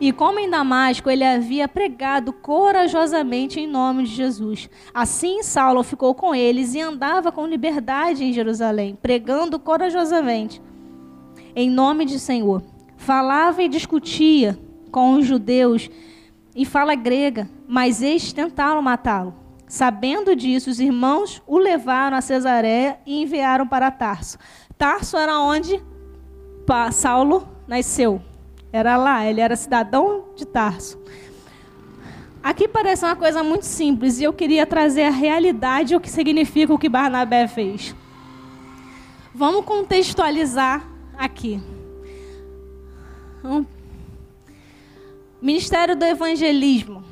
E 0.00 0.12
como 0.12 0.38
em 0.38 0.48
Damasco 0.48 1.10
ele 1.10 1.24
havia 1.24 1.66
pregado 1.66 2.32
corajosamente 2.32 3.58
em 3.58 3.66
nome 3.66 4.04
de 4.04 4.14
Jesus. 4.14 4.70
Assim 4.94 5.42
Saulo 5.42 5.82
ficou 5.82 6.14
com 6.14 6.34
eles 6.34 6.74
e 6.74 6.80
andava 6.80 7.32
com 7.32 7.46
liberdade 7.46 8.24
em 8.24 8.32
Jerusalém, 8.32 8.96
pregando 9.00 9.58
corajosamente 9.58 10.62
em 11.56 11.68
nome 11.68 12.04
de 12.04 12.20
Senhor. 12.20 12.62
Falava 12.96 13.62
e 13.62 13.68
discutia 13.68 14.58
com 14.92 15.14
os 15.14 15.26
judeus 15.26 15.90
em 16.54 16.64
fala 16.64 16.94
grega, 16.94 17.48
mas 17.66 18.02
estes 18.02 18.32
tentaram 18.32 18.80
matá-lo. 18.80 19.34
Sabendo 19.66 20.34
disso, 20.34 20.70
os 20.70 20.80
irmãos 20.80 21.42
o 21.46 21.58
levaram 21.58 22.16
a 22.16 22.20
Cesareia 22.20 22.98
e 23.04 23.20
enviaram 23.20 23.66
para 23.66 23.90
Tarso. 23.90 24.38
Tarso 24.78 25.16
era 25.16 25.38
onde 25.38 25.82
Saulo 26.92 27.46
nasceu. 27.66 28.20
Era 28.72 28.96
lá, 28.96 29.24
ele 29.26 29.40
era 29.40 29.56
cidadão 29.56 30.24
de 30.36 30.46
Tarso. 30.46 30.98
Aqui 32.42 32.68
parece 32.68 33.04
uma 33.04 33.16
coisa 33.16 33.42
muito 33.42 33.64
simples 33.64 34.20
e 34.20 34.24
eu 34.24 34.32
queria 34.32 34.66
trazer 34.66 35.04
a 35.04 35.10
realidade 35.10 35.96
o 35.96 36.00
que 36.00 36.10
significa 36.10 36.72
o 36.72 36.78
que 36.78 36.88
Barnabé 36.88 37.48
fez. 37.48 37.94
Vamos 39.34 39.64
contextualizar 39.64 40.86
aqui. 41.16 41.60
Ministério 45.40 45.96
do 45.96 46.04
Evangelismo. 46.04 47.04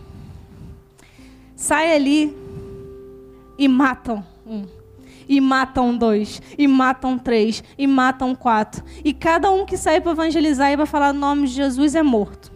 Sai 1.55 1.95
ali 1.95 2.37
e 3.59 3.67
matam 3.67 4.25
um, 4.47 4.67
e 5.29 5.41
matam 5.41 5.97
dois, 5.97 6.41
e 6.57 6.67
matam 6.67 7.19
três, 7.19 7.63
e 7.77 7.87
matam 7.87 8.35
quatro. 8.35 8.85
E 9.05 9.13
cada 9.13 9.51
um 9.51 9.65
que 9.65 9.77
sai 9.77 10.01
para 10.01 10.13
evangelizar 10.13 10.73
e 10.73 10.77
para 10.77 10.87
falar 10.87 11.11
o 11.11 11.19
nome 11.19 11.47
de 11.49 11.55
Jesus 11.55 11.95
é 11.95 12.03
morto. 12.03 12.53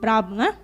Brabo, 0.00 0.34
né? 0.34 0.56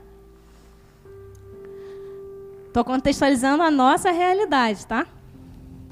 Estou 2.66 2.84
contextualizando 2.84 3.62
a 3.62 3.70
nossa 3.70 4.10
realidade, 4.10 4.86
tá? 4.86 5.06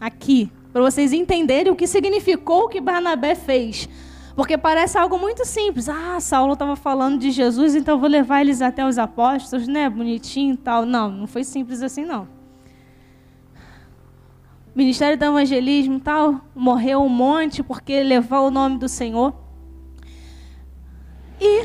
Aqui, 0.00 0.50
para 0.72 0.82
vocês 0.82 1.12
entenderem 1.12 1.72
o 1.72 1.76
que 1.76 1.86
significou 1.86 2.64
o 2.64 2.68
que 2.68 2.80
Barnabé 2.80 3.34
fez. 3.34 3.88
Porque 4.36 4.58
parece 4.58 4.98
algo 4.98 5.18
muito 5.18 5.46
simples. 5.46 5.88
Ah, 5.88 6.20
Saulo 6.20 6.52
estava 6.52 6.76
falando 6.76 7.18
de 7.18 7.30
Jesus, 7.30 7.74
então 7.74 7.98
vou 7.98 8.08
levar 8.08 8.42
eles 8.42 8.60
até 8.60 8.86
os 8.86 8.98
apóstolos, 8.98 9.66
né? 9.66 9.88
Bonitinho 9.88 10.52
e 10.52 10.56
tal. 10.58 10.84
Não, 10.84 11.10
não 11.10 11.26
foi 11.26 11.42
simples 11.42 11.80
assim, 11.80 12.04
não. 12.04 12.35
Ministério 14.76 15.16
do 15.16 15.24
Evangelismo 15.24 15.98
tal, 15.98 16.42
morreu 16.54 17.00
um 17.00 17.08
monte 17.08 17.62
porque 17.62 18.02
levou 18.02 18.48
o 18.48 18.50
nome 18.50 18.76
do 18.76 18.90
Senhor. 18.90 19.34
E 21.40 21.64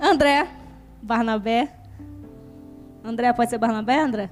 André, 0.00 0.48
Barnabé. 1.00 1.72
André 3.04 3.32
pode 3.32 3.50
ser 3.50 3.58
Barnabé, 3.58 4.00
André? 4.00 4.30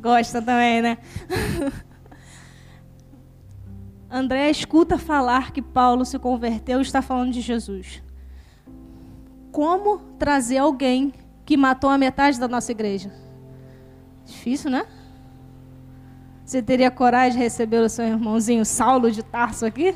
Gosta 0.00 0.40
também, 0.40 0.80
né? 0.80 0.98
André 4.08 4.48
escuta 4.48 4.96
falar 4.96 5.50
que 5.50 5.60
Paulo 5.60 6.04
se 6.04 6.20
converteu 6.20 6.78
e 6.78 6.82
está 6.82 7.02
falando 7.02 7.32
de 7.32 7.40
Jesus. 7.40 8.00
Como 9.50 9.98
trazer 10.20 10.58
alguém 10.58 11.12
que 11.44 11.56
matou 11.56 11.90
a 11.90 11.98
metade 11.98 12.38
da 12.38 12.46
nossa 12.46 12.70
igreja? 12.70 13.12
Difícil, 14.24 14.70
né? 14.70 14.86
Você 16.50 16.60
teria 16.60 16.90
coragem 16.90 17.38
de 17.38 17.44
receber 17.44 17.76
o 17.76 17.88
seu 17.88 18.04
irmãozinho 18.04 18.64
Saulo 18.64 19.08
de 19.08 19.22
Tarso 19.22 19.64
aqui? 19.64 19.94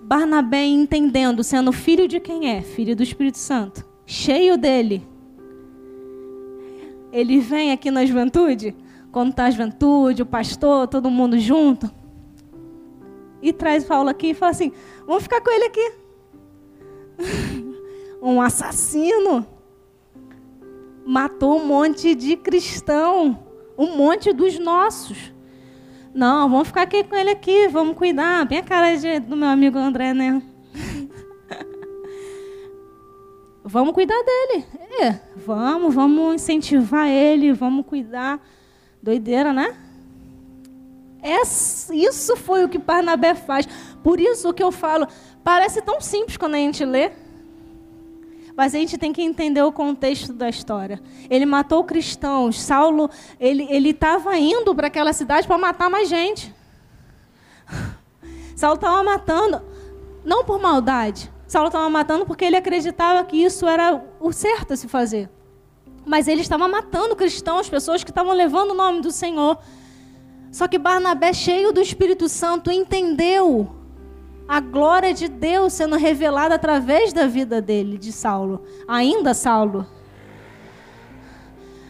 Barnabé 0.00 0.64
entendendo, 0.64 1.44
sendo 1.44 1.70
filho 1.70 2.08
de 2.08 2.18
quem 2.18 2.50
é? 2.50 2.62
Filho 2.62 2.96
do 2.96 3.04
Espírito 3.04 3.38
Santo. 3.38 3.86
Cheio 4.04 4.58
dele. 4.58 5.06
Ele 7.12 7.38
vem 7.38 7.70
aqui 7.70 7.92
na 7.92 8.04
juventude, 8.04 8.74
quando 9.12 9.30
está 9.30 9.44
a 9.44 9.50
juventude, 9.52 10.22
o 10.22 10.26
pastor, 10.26 10.88
todo 10.88 11.08
mundo 11.08 11.38
junto. 11.38 11.88
E 13.40 13.52
traz 13.52 13.84
Paulo 13.84 14.08
aqui 14.08 14.30
e 14.30 14.34
fala 14.34 14.50
assim: 14.50 14.72
vamos 15.06 15.22
ficar 15.22 15.40
com 15.40 15.50
ele 15.52 15.66
aqui. 15.66 15.92
um 18.20 18.42
assassino 18.42 19.46
matou 21.06 21.60
um 21.60 21.66
monte 21.66 22.16
de 22.16 22.36
cristão 22.36 23.48
um 23.80 23.96
monte 23.96 24.30
dos 24.30 24.58
nossos. 24.58 25.32
Não, 26.12 26.50
vamos 26.50 26.68
ficar 26.68 26.82
aqui 26.82 27.02
com 27.02 27.16
ele 27.16 27.30
aqui, 27.30 27.66
vamos 27.68 27.96
cuidar. 27.96 28.44
Bem 28.44 28.58
a 28.58 28.62
cara 28.62 28.94
de, 28.94 29.20
do 29.20 29.34
meu 29.34 29.48
amigo 29.48 29.78
André, 29.78 30.12
né? 30.12 30.42
vamos 33.64 33.94
cuidar 33.94 34.22
dele. 34.22 34.66
É, 35.00 35.18
vamos, 35.34 35.94
vamos 35.94 36.34
incentivar 36.34 37.08
ele, 37.08 37.54
vamos 37.54 37.86
cuidar. 37.86 38.38
Doideira, 39.02 39.50
né? 39.50 39.74
É, 41.22 41.40
isso 41.40 42.36
foi 42.36 42.64
o 42.64 42.68
que 42.68 42.76
Barnabé 42.76 43.34
faz. 43.34 43.66
Por 44.02 44.20
isso 44.20 44.52
que 44.52 44.62
eu 44.62 44.70
falo, 44.70 45.08
parece 45.42 45.80
tão 45.80 46.02
simples 46.02 46.36
quando 46.36 46.54
a 46.54 46.58
gente 46.58 46.84
lê. 46.84 47.12
Mas 48.60 48.74
a 48.74 48.78
gente 48.78 48.98
tem 48.98 49.10
que 49.10 49.22
entender 49.22 49.62
o 49.62 49.72
contexto 49.72 50.34
da 50.34 50.46
história. 50.46 51.00
Ele 51.30 51.46
matou 51.46 51.82
cristãos. 51.82 52.60
Saulo, 52.60 53.08
ele 53.40 53.88
estava 53.88 54.36
indo 54.36 54.74
para 54.74 54.88
aquela 54.88 55.14
cidade 55.14 55.46
para 55.46 55.56
matar 55.56 55.88
mais 55.88 56.10
gente. 56.10 56.54
Saulo 58.54 58.74
estava 58.74 59.02
matando, 59.02 59.62
não 60.22 60.44
por 60.44 60.60
maldade. 60.60 61.32
Saulo 61.48 61.68
estava 61.68 61.88
matando 61.88 62.26
porque 62.26 62.44
ele 62.44 62.54
acreditava 62.54 63.24
que 63.24 63.42
isso 63.42 63.66
era 63.66 64.04
o 64.20 64.30
certo 64.30 64.74
a 64.74 64.76
se 64.76 64.86
fazer. 64.88 65.30
Mas 66.04 66.28
ele 66.28 66.42
estava 66.42 66.68
matando 66.68 67.16
cristãos, 67.16 67.66
pessoas 67.66 68.04
que 68.04 68.10
estavam 68.10 68.34
levando 68.34 68.72
o 68.72 68.74
nome 68.74 69.00
do 69.00 69.10
Senhor. 69.10 69.58
Só 70.52 70.68
que 70.68 70.76
Barnabé, 70.76 71.32
cheio 71.32 71.72
do 71.72 71.80
Espírito 71.80 72.28
Santo, 72.28 72.70
entendeu 72.70 73.79
a 74.50 74.58
glória 74.58 75.14
de 75.14 75.28
Deus 75.28 75.74
sendo 75.74 75.94
revelada 75.94 76.56
através 76.56 77.12
da 77.12 77.24
vida 77.24 77.62
dele, 77.62 77.96
de 77.96 78.10
Saulo, 78.10 78.64
ainda 78.88 79.32
Saulo. 79.32 79.86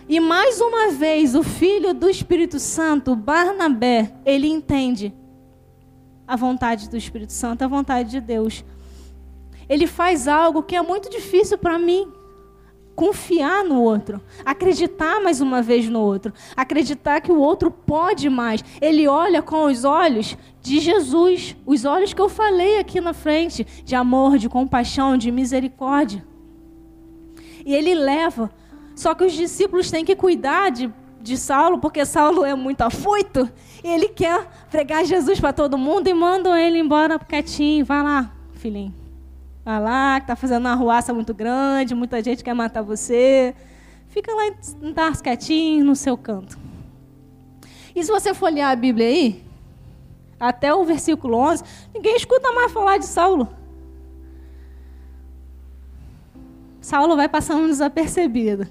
E 0.07 0.21
mais 0.21 0.61
uma 0.61 0.91
vez, 0.91 1.35
o 1.35 1.43
filho 1.43 1.95
do 1.95 2.07
Espírito 2.07 2.61
Santo, 2.61 3.17
Barnabé, 3.17 4.13
ele 4.27 4.47
entende 4.47 5.11
a 6.29 6.37
vontade 6.37 6.91
do 6.91 6.99
Espírito 6.99 7.33
Santo, 7.33 7.63
a 7.63 7.67
vontade 7.67 8.11
de 8.11 8.21
Deus. 8.21 8.63
Ele 9.67 9.87
faz 9.87 10.29
algo 10.29 10.63
que 10.63 10.77
é 10.77 10.83
muito 10.83 11.09
difícil 11.09 11.57
para 11.57 11.79
mim 11.79 12.13
confiar 13.01 13.65
no 13.65 13.81
outro, 13.81 14.21
acreditar 14.45 15.23
mais 15.23 15.41
uma 15.41 15.63
vez 15.63 15.89
no 15.89 16.01
outro, 16.01 16.35
acreditar 16.55 17.23
que 17.23 17.33
o 17.33 17.41
outro 17.41 17.71
pode 17.71 18.29
mais. 18.29 18.63
Ele 18.79 19.09
olha 19.09 19.41
com 19.41 19.65
os 19.65 19.87
olhos 19.87 20.37
de 20.61 20.79
Jesus, 20.81 21.57
os 21.65 21.87
olhos 21.87 22.13
que 22.13 22.21
eu 22.21 22.29
falei 22.29 22.79
aqui 22.79 23.01
na 23.01 23.15
frente, 23.15 23.67
de 23.87 23.95
amor, 23.95 24.37
de 24.37 24.51
compaixão, 24.51 25.17
de 25.17 25.31
misericórdia. 25.31 26.23
E 27.65 27.75
ele 27.75 27.95
leva. 27.95 28.51
Só 28.95 29.15
que 29.15 29.25
os 29.25 29.33
discípulos 29.33 29.91
têm 29.91 30.05
que 30.05 30.15
cuidar 30.15 30.69
de, 30.69 30.93
de 31.23 31.39
Saulo, 31.39 31.79
porque 31.79 32.05
Saulo 32.05 32.45
é 32.45 32.55
muito 32.55 32.83
afoito, 32.83 33.51
e 33.83 33.89
ele 33.89 34.09
quer 34.09 34.47
pregar 34.71 35.07
Jesus 35.07 35.41
para 35.41 35.55
todo 35.55 35.79
mundo 35.79 36.07
e 36.07 36.13
mandam 36.13 36.55
ele 36.55 36.79
embora 36.79 37.19
quietinho. 37.19 37.83
Vai 37.83 38.03
lá, 38.03 38.31
filhinho. 38.53 39.00
Vai 39.71 39.81
lá, 39.81 40.19
que 40.19 40.25
está 40.25 40.35
fazendo 40.35 40.63
uma 40.67 40.75
ruaça 40.75 41.15
muito 41.15 41.33
grande, 41.33 41.95
muita 41.95 42.21
gente 42.21 42.43
quer 42.43 42.55
matar 42.55 42.83
você. 42.83 43.55
Fica 44.09 44.35
lá 44.35 44.49
em 44.49 44.93
Tarso 44.93 45.23
quietinho, 45.23 45.85
no 45.85 45.95
seu 45.95 46.19
canto. 46.19 46.59
E 47.95 48.03
se 48.03 48.11
você 48.11 48.35
folhear 48.35 48.73
a 48.73 48.75
Bíblia 48.75 49.07
aí, 49.07 49.45
até 50.41 50.75
o 50.75 50.85
versículo 50.85 51.37
11, 51.37 51.63
ninguém 51.95 52.17
escuta 52.17 52.51
mais 52.51 52.73
falar 52.73 52.99
de 52.99 53.07
Saulo. 53.07 53.49
Saulo 56.81 57.15
vai 57.15 57.29
passando 57.29 57.69
desapercebido. 57.69 58.67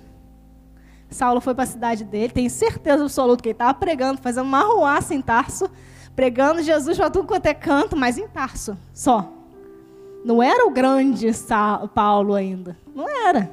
Saulo 1.10 1.40
foi 1.40 1.56
para 1.56 1.64
a 1.64 1.68
cidade 1.68 2.04
dele, 2.04 2.34
tenho 2.34 2.50
certeza 2.50 3.04
absoluta 3.04 3.42
que 3.42 3.48
ele 3.48 3.54
estava 3.54 3.74
pregando, 3.74 4.20
fazendo 4.22 4.48
uma 4.48 4.64
ruaça 4.64 5.16
em 5.16 5.22
Tarso, 5.22 5.72
pregando 6.14 6.62
Jesus 6.62 6.98
para 6.98 7.10
tudo 7.10 7.26
quanto 7.26 7.46
é 7.46 7.54
canto, 7.54 7.96
mas 7.96 8.18
em 8.18 8.28
Tarso, 8.28 8.78
só. 8.94 9.39
Não 10.24 10.44
era 10.44 10.68
o 10.68 10.72
grande 10.72 11.28
Paulo 11.94 12.34
ainda. 12.34 12.78
Não 12.94 13.08
era. 13.08 13.52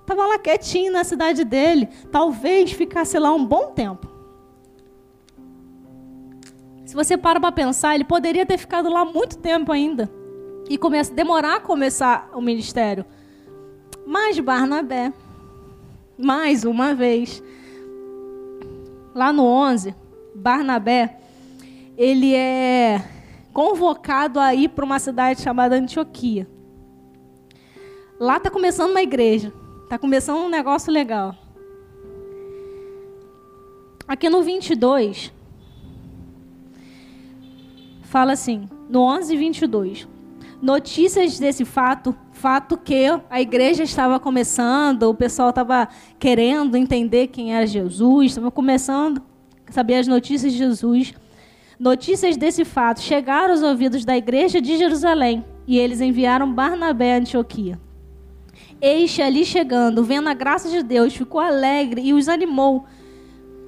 Estava 0.00 0.26
lá 0.26 0.38
quietinho 0.38 0.92
na 0.92 1.04
cidade 1.04 1.44
dele. 1.44 1.88
Talvez 2.10 2.72
ficasse 2.72 3.18
lá 3.18 3.32
um 3.32 3.44
bom 3.44 3.72
tempo. 3.72 4.06
Se 6.86 6.94
você 6.94 7.18
para 7.18 7.38
para 7.38 7.52
pensar, 7.52 7.94
ele 7.94 8.04
poderia 8.04 8.46
ter 8.46 8.56
ficado 8.56 8.88
lá 8.88 9.04
muito 9.04 9.36
tempo 9.36 9.70
ainda. 9.70 10.10
E 10.70 10.78
começa, 10.78 11.12
demorar 11.12 11.56
a 11.56 11.60
começar 11.60 12.30
o 12.34 12.40
ministério. 12.40 13.04
Mas 14.06 14.38
Barnabé, 14.38 15.12
mais 16.16 16.64
uma 16.64 16.94
vez, 16.94 17.42
lá 19.14 19.30
no 19.32 19.44
11, 19.44 19.94
Barnabé, 20.34 21.18
ele 21.96 22.34
é 22.34 23.04
convocado 23.52 24.38
a 24.38 24.54
ir 24.54 24.68
para 24.68 24.84
uma 24.84 24.98
cidade 24.98 25.40
chamada 25.40 25.76
Antioquia. 25.76 26.48
Lá 28.18 28.36
está 28.36 28.50
começando 28.50 28.90
uma 28.90 29.02
igreja. 29.02 29.52
Está 29.84 29.98
começando 29.98 30.38
um 30.38 30.48
negócio 30.48 30.92
legal. 30.92 31.34
Aqui 34.06 34.28
no 34.28 34.42
22, 34.42 35.32
fala 38.02 38.32
assim, 38.32 38.68
no 38.88 39.02
11 39.02 39.36
22. 39.36 40.08
notícias 40.62 41.38
desse 41.38 41.64
fato, 41.64 42.16
fato 42.32 42.76
que 42.76 43.04
a 43.28 43.40
igreja 43.40 43.82
estava 43.82 44.18
começando, 44.18 45.02
o 45.04 45.14
pessoal 45.14 45.50
estava 45.50 45.88
querendo 46.18 46.76
entender 46.76 47.28
quem 47.28 47.54
era 47.54 47.66
Jesus, 47.66 48.32
estava 48.32 48.50
começando 48.50 49.22
a 49.66 49.72
saber 49.72 49.96
as 49.96 50.06
notícias 50.06 50.52
de 50.52 50.58
Jesus. 50.58 51.14
Notícias 51.78 52.36
desse 52.36 52.64
fato 52.64 53.00
chegaram 53.00 53.52
aos 53.52 53.62
ouvidos 53.62 54.04
da 54.04 54.16
igreja 54.16 54.60
de 54.60 54.76
Jerusalém 54.76 55.44
e 55.64 55.78
eles 55.78 56.00
enviaram 56.00 56.52
Barnabé 56.52 57.14
a 57.14 57.18
Antioquia. 57.18 57.78
Este 58.80 59.22
ali 59.22 59.44
chegando, 59.44 60.02
vendo 60.02 60.28
a 60.28 60.34
graça 60.34 60.68
de 60.68 60.82
Deus, 60.82 61.14
ficou 61.14 61.40
alegre 61.40 62.00
e 62.00 62.12
os 62.12 62.28
animou 62.28 62.84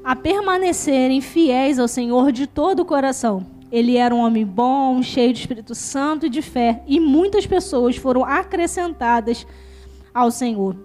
a 0.03 0.17
permanecerem 0.17 1.21
fiéis 1.21 1.79
ao 1.79 1.87
Senhor 1.87 2.33
de 2.33 2.49
todo 2.49 2.81
o 2.81 2.85
coração. 2.85 3.47
Ele 3.71 3.97
era 3.97 4.13
um 4.13 4.19
homem 4.19 4.45
bom, 4.45 5.01
cheio 5.03 5.33
de 5.33 5.41
Espírito 5.41 5.75
Santo 5.77 6.27
e 6.27 6.31
de 6.31 6.43
fé, 6.43 6.83
e 6.89 6.99
muitas 6.99 7.47
pessoas 7.47 7.97
foram 7.97 8.25
acrescentadas 8.25 9.47
ao 10.13 10.33
Senhor. 10.33 10.77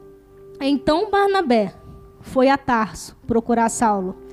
Então 0.61 1.09
Barnabé 1.09 1.73
foi 2.21 2.49
a 2.49 2.57
Tarso 2.57 3.17
procurar 3.25 3.69
Saulo. 3.69 4.24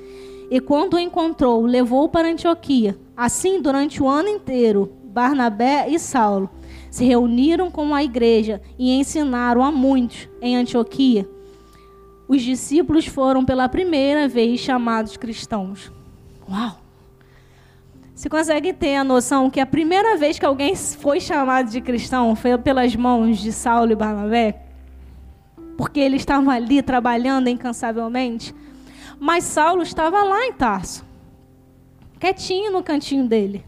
E 0.53 0.61
quando 0.61 0.95
o 0.95 0.99
encontrou, 0.99 1.65
levou 1.65 2.11
para 2.11 2.29
Antioquia. 2.29 2.95
Assim, 3.17 3.63
durante 3.63 4.03
o 4.03 4.07
ano 4.07 4.29
inteiro, 4.29 4.93
Barnabé 5.07 5.89
e 5.89 5.99
Saulo 5.99 6.51
se 6.91 7.07
reuniram 7.07 7.71
com 7.71 7.95
a 7.95 8.05
igreja 8.05 8.61
e 8.79 8.93
ensinaram 8.93 9.65
a 9.65 9.73
muitos 9.73 10.29
em 10.43 10.55
Antioquia. 10.55 11.27
Os 12.29 12.43
discípulos 12.43 13.07
foram 13.07 13.47
pela 13.47 13.67
primeira 13.67 14.29
vez 14.29 14.61
chamados 14.61 15.17
cristãos. 15.17 15.91
Uau! 16.47 16.83
Você 18.15 18.29
consegue 18.29 18.75
ter 18.75 18.97
a 18.97 19.05
noção 19.05 19.49
que 19.49 19.59
a 19.59 19.65
primeira 19.65 20.19
vez 20.19 20.39
que 20.39 20.45
alguém 20.45 20.77
foi 20.77 21.19
chamado 21.19 21.71
de 21.71 21.81
cristão 21.81 22.37
foi 22.37 22.59
pelas 22.59 22.95
mãos 22.95 23.39
de 23.39 23.53
Saulo 23.53 23.93
e 23.93 23.97
Barnabé? 23.97 24.61
Porque 25.79 25.99
eles 25.99 26.21
estavam 26.21 26.51
ali 26.51 26.83
trabalhando 26.83 27.49
incansavelmente. 27.49 28.55
Mas 29.25 29.45
Saulo 29.45 29.83
estava 29.83 30.23
lá 30.25 30.45
em 30.47 30.53
Tarso, 30.53 31.05
quietinho 32.19 32.73
no 32.73 32.83
cantinho 32.83 33.29
dele 33.29 33.65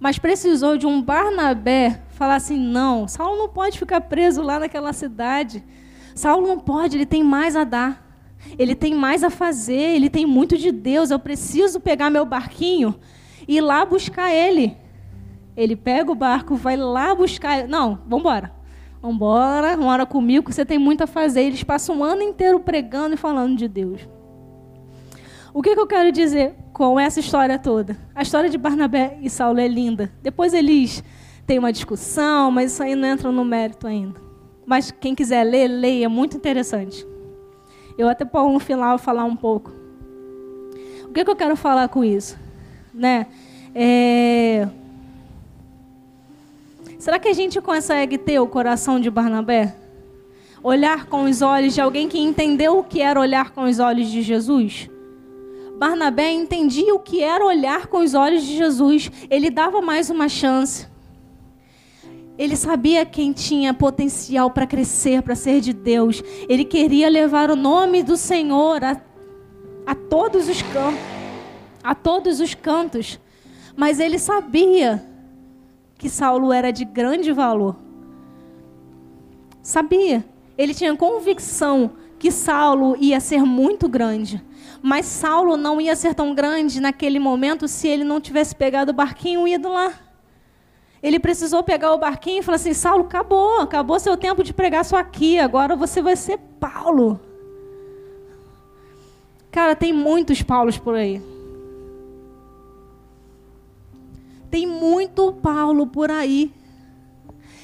mas 0.00 0.18
precisou 0.18 0.78
de 0.78 0.86
um 0.86 1.02
Barnabé 1.02 2.00
falar 2.08 2.36
assim: 2.36 2.58
não, 2.58 3.06
Saulo 3.06 3.36
não 3.36 3.48
pode 3.50 3.78
ficar 3.78 4.00
preso 4.00 4.40
lá 4.40 4.58
naquela 4.58 4.94
cidade. 4.94 5.62
Saulo 6.14 6.48
não 6.48 6.58
pode, 6.58 6.96
ele 6.96 7.04
tem 7.04 7.22
mais 7.22 7.54
a 7.54 7.64
dar. 7.64 8.08
Ele 8.58 8.74
tem 8.74 8.94
mais 8.94 9.22
a 9.22 9.28
fazer, 9.28 9.74
ele 9.74 10.08
tem 10.08 10.24
muito 10.24 10.56
de 10.56 10.72
Deus. 10.72 11.10
Eu 11.10 11.18
preciso 11.18 11.78
pegar 11.78 12.08
meu 12.08 12.24
barquinho 12.24 12.98
e 13.46 13.58
ir 13.58 13.60
lá 13.60 13.84
buscar 13.84 14.32
ele. 14.32 14.74
Ele 15.54 15.76
pega 15.76 16.10
o 16.10 16.14
barco, 16.14 16.56
vai 16.56 16.78
lá 16.78 17.14
buscar. 17.14 17.68
Não, 17.68 17.96
vamos 18.06 18.20
embora. 18.20 18.59
Vamos 19.00 19.16
embora, 19.16 19.76
mora 19.76 20.04
comigo, 20.04 20.52
você 20.52 20.64
tem 20.64 20.78
muito 20.78 21.02
a 21.02 21.06
fazer. 21.06 21.42
Eles 21.42 21.62
passam 21.62 21.98
um 21.98 22.04
ano 22.04 22.22
inteiro 22.22 22.60
pregando 22.60 23.14
e 23.14 23.18
falando 23.18 23.56
de 23.56 23.66
Deus. 23.66 24.06
O 25.54 25.62
que, 25.62 25.74
que 25.74 25.80
eu 25.80 25.86
quero 25.86 26.12
dizer 26.12 26.54
com 26.72 27.00
essa 27.00 27.18
história 27.18 27.58
toda? 27.58 27.96
A 28.14 28.22
história 28.22 28.50
de 28.50 28.58
Barnabé 28.58 29.18
e 29.22 29.30
Saulo 29.30 29.58
é 29.58 29.66
linda. 29.66 30.12
Depois 30.22 30.52
eles 30.52 31.02
têm 31.46 31.58
uma 31.58 31.72
discussão, 31.72 32.50
mas 32.50 32.72
isso 32.72 32.82
aí 32.82 32.94
não 32.94 33.08
entra 33.08 33.32
no 33.32 33.44
mérito 33.44 33.86
ainda. 33.86 34.20
Mas 34.66 34.90
quem 34.90 35.14
quiser 35.14 35.44
ler, 35.44 35.66
leia, 35.66 36.04
é 36.04 36.08
muito 36.08 36.36
interessante. 36.36 37.06
Eu 37.98 38.08
até 38.08 38.24
para 38.24 38.44
no 38.44 38.60
final 38.60 38.98
falar 38.98 39.24
um 39.24 39.34
pouco. 39.34 39.72
O 41.04 41.12
que, 41.12 41.24
que 41.24 41.30
eu 41.30 41.36
quero 41.36 41.56
falar 41.56 41.88
com 41.88 42.04
isso? 42.04 42.38
Né? 42.94 43.26
É... 43.74 44.68
Será 47.00 47.18
que 47.18 47.28
a 47.28 47.32
gente 47.32 47.58
consegue 47.62 48.18
ter 48.18 48.38
o 48.40 48.46
coração 48.46 49.00
de 49.00 49.10
Barnabé? 49.10 49.74
Olhar 50.62 51.06
com 51.06 51.22
os 51.22 51.40
olhos 51.40 51.72
de 51.72 51.80
alguém 51.80 52.06
que 52.06 52.18
entendeu 52.18 52.78
o 52.78 52.84
que 52.84 53.00
era 53.00 53.18
olhar 53.18 53.52
com 53.52 53.62
os 53.62 53.78
olhos 53.78 54.10
de 54.10 54.20
Jesus? 54.20 54.90
Barnabé 55.78 56.30
entendia 56.30 56.94
o 56.94 56.98
que 56.98 57.22
era 57.22 57.42
olhar 57.42 57.86
com 57.86 58.00
os 58.00 58.12
olhos 58.12 58.42
de 58.42 58.54
Jesus. 58.54 59.10
Ele 59.30 59.48
dava 59.48 59.80
mais 59.80 60.10
uma 60.10 60.28
chance. 60.28 60.86
Ele 62.36 62.54
sabia 62.54 63.06
quem 63.06 63.32
tinha 63.32 63.72
potencial 63.72 64.50
para 64.50 64.66
crescer, 64.66 65.22
para 65.22 65.34
ser 65.34 65.62
de 65.62 65.72
Deus. 65.72 66.22
Ele 66.50 66.66
queria 66.66 67.08
levar 67.08 67.50
o 67.50 67.56
nome 67.56 68.02
do 68.02 68.14
Senhor 68.18 68.84
a, 68.84 69.00
a 69.86 69.94
todos 69.94 70.50
os 70.50 70.60
campos, 70.60 71.00
a 71.82 71.94
todos 71.94 72.40
os 72.40 72.52
cantos. 72.54 73.18
Mas 73.74 73.98
ele 73.98 74.18
sabia 74.18 75.09
que 76.00 76.08
Saulo 76.08 76.50
era 76.50 76.72
de 76.72 76.82
grande 76.82 77.30
valor. 77.30 77.76
Sabia. 79.62 80.24
Ele 80.56 80.72
tinha 80.72 80.96
convicção 80.96 81.90
que 82.18 82.30
Saulo 82.30 82.96
ia 82.98 83.20
ser 83.20 83.42
muito 83.42 83.86
grande. 83.86 84.42
Mas 84.80 85.04
Saulo 85.04 85.58
não 85.58 85.78
ia 85.78 85.94
ser 85.94 86.14
tão 86.14 86.34
grande 86.34 86.80
naquele 86.80 87.18
momento 87.18 87.68
se 87.68 87.86
ele 87.86 88.02
não 88.02 88.18
tivesse 88.18 88.56
pegado 88.56 88.92
o 88.92 88.94
barquinho 88.94 89.46
e 89.46 89.52
ido 89.52 89.68
lá. 89.68 89.92
Ele 91.02 91.18
precisou 91.18 91.62
pegar 91.62 91.92
o 91.92 91.98
barquinho 91.98 92.40
e 92.40 92.42
falar 92.42 92.56
assim: 92.56 92.72
Saulo, 92.72 93.04
acabou, 93.04 93.60
acabou 93.60 94.00
seu 94.00 94.16
tempo 94.16 94.42
de 94.42 94.54
pregar 94.54 94.86
só 94.86 94.96
aqui, 94.96 95.38
agora 95.38 95.76
você 95.76 96.00
vai 96.00 96.16
ser 96.16 96.38
Paulo. 96.58 97.20
Cara, 99.50 99.76
tem 99.76 99.92
muitos 99.92 100.40
Paulos 100.42 100.78
por 100.78 100.94
aí. 100.94 101.20
Tem 104.50 104.66
muito 104.66 105.32
Paulo 105.34 105.86
por 105.86 106.10
aí. 106.10 106.52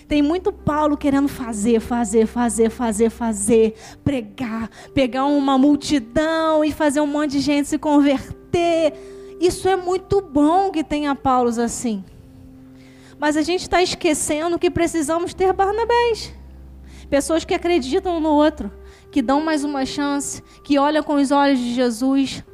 Tem 0.09 0.23
muito 0.23 0.53
Paulo 0.53 0.97
querendo 0.97 1.27
fazer, 1.27 1.81
fazer, 1.81 2.27
fazer, 2.27 2.71
fazer, 2.71 3.11
fazer, 3.11 3.75
pregar, 4.05 4.71
pegar 4.95 5.25
uma 5.25 5.59
multidão 5.59 6.65
e 6.65 6.71
fazer 6.71 7.01
um 7.01 7.07
monte 7.09 7.33
de 7.33 7.41
gente 7.41 7.69
se 7.69 7.77
converter. 7.77 8.93
Isso 9.41 9.69
é 9.69 9.75
muito 9.75 10.21
bom 10.21 10.71
que 10.71 10.85
tenha 10.85 11.15
Paulos 11.17 11.59
assim. 11.59 12.05
Mas 13.19 13.37
a 13.37 13.43
gente 13.43 13.63
está 13.63 13.83
esquecendo 13.83 14.59
que 14.59 14.71
precisamos 14.71 15.35
ter 15.35 15.53
Barnabés. 15.53 16.33
Pessoas 17.11 17.45
que 17.45 17.55
acreditam 17.55 18.21
no 18.21 18.31
outro, 18.31 18.71
que 19.11 19.21
dão 19.21 19.41
mais 19.41 19.65
uma 19.65 19.85
chance, 19.85 20.43
que 20.63 20.79
olham 20.79 21.03
com 21.03 21.15
os 21.15 21.33
olhos 21.33 21.59
de 21.59 21.75
Jesus, 21.75 22.45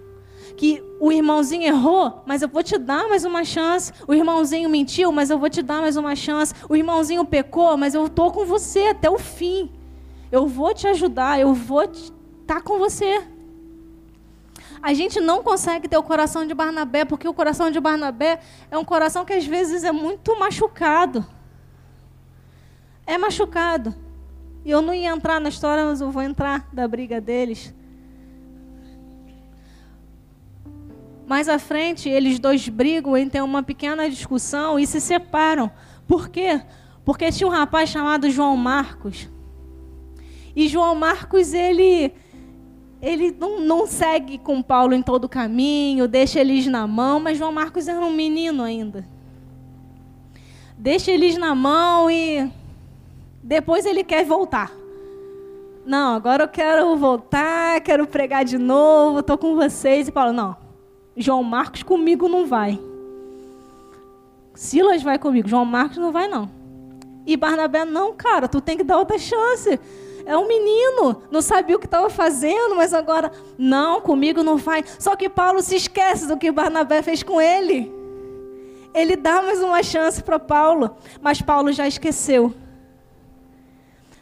que 0.57 0.83
o 1.03 1.11
irmãozinho 1.11 1.65
errou, 1.65 2.23
mas 2.25 2.43
eu 2.43 2.49
vou 2.49 2.63
te 2.63 2.79
dar 2.79 3.09
mais 3.09 3.25
uma 3.25 3.45
chance. 3.45 3.93
O 4.07 4.15
irmãozinho 4.15 4.71
mentiu, 4.71 5.11
mas 5.11 5.31
eu 5.31 5.39
vou 5.41 5.51
te 5.51 5.61
dar 5.61 5.81
mais 5.81 5.97
uma 5.97 6.15
chance. 6.15 6.55
O 6.69 6.77
irmãozinho 6.77 7.25
pecou, 7.25 7.77
mas 7.77 7.93
eu 7.93 8.07
estou 8.07 8.31
com 8.31 8.45
você 8.45 8.87
até 8.87 9.11
o 9.11 9.19
fim. 9.19 9.69
Eu 10.31 10.47
vou 10.47 10.73
te 10.73 10.87
ajudar, 10.87 11.41
eu 11.41 11.53
vou 11.55 11.83
estar 11.83 12.15
tá 12.47 12.61
com 12.61 12.79
você. 12.79 13.21
A 14.81 14.95
gente 14.95 15.21
não 15.21 15.43
consegue 15.43 15.89
ter 15.89 15.97
o 15.97 16.05
coração 16.05 16.47
de 16.47 16.55
Barnabé, 16.55 17.05
porque 17.05 17.27
o 17.27 17.35
coração 17.35 17.69
de 17.69 17.81
Barnabé 17.81 18.39
é 18.71 18.79
um 18.79 18.85
coração 18.85 19.25
que 19.25 19.33
às 19.33 19.45
vezes 19.45 19.83
é 19.83 19.91
muito 19.91 20.39
machucado. 20.39 21.27
É 23.05 23.19
machucado. 23.19 23.93
E 24.65 24.71
eu 24.71 24.81
não 24.81 24.95
ia 24.95 25.11
entrar 25.11 25.41
na 25.41 25.49
história, 25.49 25.85
mas 25.85 26.01
eu 26.01 26.13
vou 26.13 26.23
entrar 26.23 26.69
da 26.73 26.87
briga 26.87 27.21
deles. 27.21 27.75
Mais 31.33 31.49
à 31.49 31.59
frente, 31.59 32.11
eles 32.11 32.39
dois 32.39 32.69
brigam 32.69 33.17
e 33.17 33.25
tem 33.25 33.41
uma 33.41 33.63
pequena 33.63 34.07
discussão 34.07 34.79
e 34.79 34.87
se 34.87 35.01
separam. 35.01 35.71
Por 36.07 36.29
quê? 36.29 36.61
Porque 37.07 37.33
tinha 37.33 37.49
um 37.49 37.51
rapaz 37.51 37.89
chamado 37.89 38.29
João 38.29 38.55
Marcos. 38.55 39.31
E 40.55 40.69
João 40.69 40.95
Marcos, 40.95 41.55
ele 41.55 42.13
ele 43.01 43.33
não, 43.33 43.61
não 43.63 43.87
segue 43.87 44.37
com 44.37 44.61
Paulo 44.61 44.93
em 44.93 45.01
todo 45.01 45.25
o 45.25 45.29
caminho, 45.29 46.07
deixa 46.07 46.39
eles 46.39 46.67
na 46.67 46.87
mão, 46.87 47.19
mas 47.19 47.39
João 47.39 47.51
Marcos 47.51 47.89
era 47.89 48.05
um 48.05 48.13
menino 48.13 48.63
ainda. 48.63 49.03
Deixa 50.77 51.11
eles 51.11 51.39
na 51.39 51.55
mão 51.55 52.11
e 52.11 52.53
depois 53.43 53.87
ele 53.87 54.05
quer 54.05 54.27
voltar. 54.27 54.71
Não, 55.87 56.15
agora 56.15 56.45
eu 56.45 56.49
quero 56.49 56.95
voltar, 56.95 57.81
quero 57.81 58.07
pregar 58.07 58.45
de 58.45 58.59
novo, 58.59 59.21
estou 59.21 59.39
com 59.39 59.57
vocês. 59.57 60.09
E 60.09 60.13
Paulo, 60.13 60.35
não, 60.35 60.61
João 61.17 61.43
Marcos 61.43 61.83
comigo 61.83 62.29
não 62.29 62.47
vai. 62.47 62.81
Silas 64.55 65.03
vai 65.03 65.19
comigo, 65.19 65.49
João 65.49 65.65
Marcos 65.65 65.99
não 65.99 66.13
vai 66.13 66.29
não. 66.29 66.51
E 67.27 67.37
Barnabé, 67.37 67.85
não, 67.85 68.13
cara, 68.13 68.49
tu 68.49 68.61
tem 68.61 68.77
que 68.77 68.85
dar 68.85 68.99
outra 68.99 69.19
chance. 69.19 69.79
É 70.25 70.37
um 70.37 70.47
menino, 70.47 71.23
não 71.31 71.43
sabia 71.43 71.77
o 71.77 71.79
que 71.79 71.87
estava 71.87 72.09
fazendo, 72.09 72.77
mas 72.77 72.95
agora, 72.95 73.33
não, 73.59 74.01
comigo 74.01 74.43
não 74.43 74.57
vai. 74.57 74.85
Só 74.99 75.17
que 75.17 75.29
Paulo 75.29 75.61
se 75.63 75.77
esquece 75.77 76.27
do 76.27 76.37
que 76.37 76.51
Barnabé 76.53 77.03
fez 77.03 77.23
com 77.23 77.41
ele. 77.41 77.93
Ele 78.95 79.17
dá 79.17 79.43
mais 79.43 79.63
uma 79.63 79.83
chance 79.83 80.23
para 80.23 80.39
Paulo, 80.39 80.97
mas 81.21 81.41
Paulo 81.41 81.73
já 81.73 81.89
esqueceu. 81.89 82.55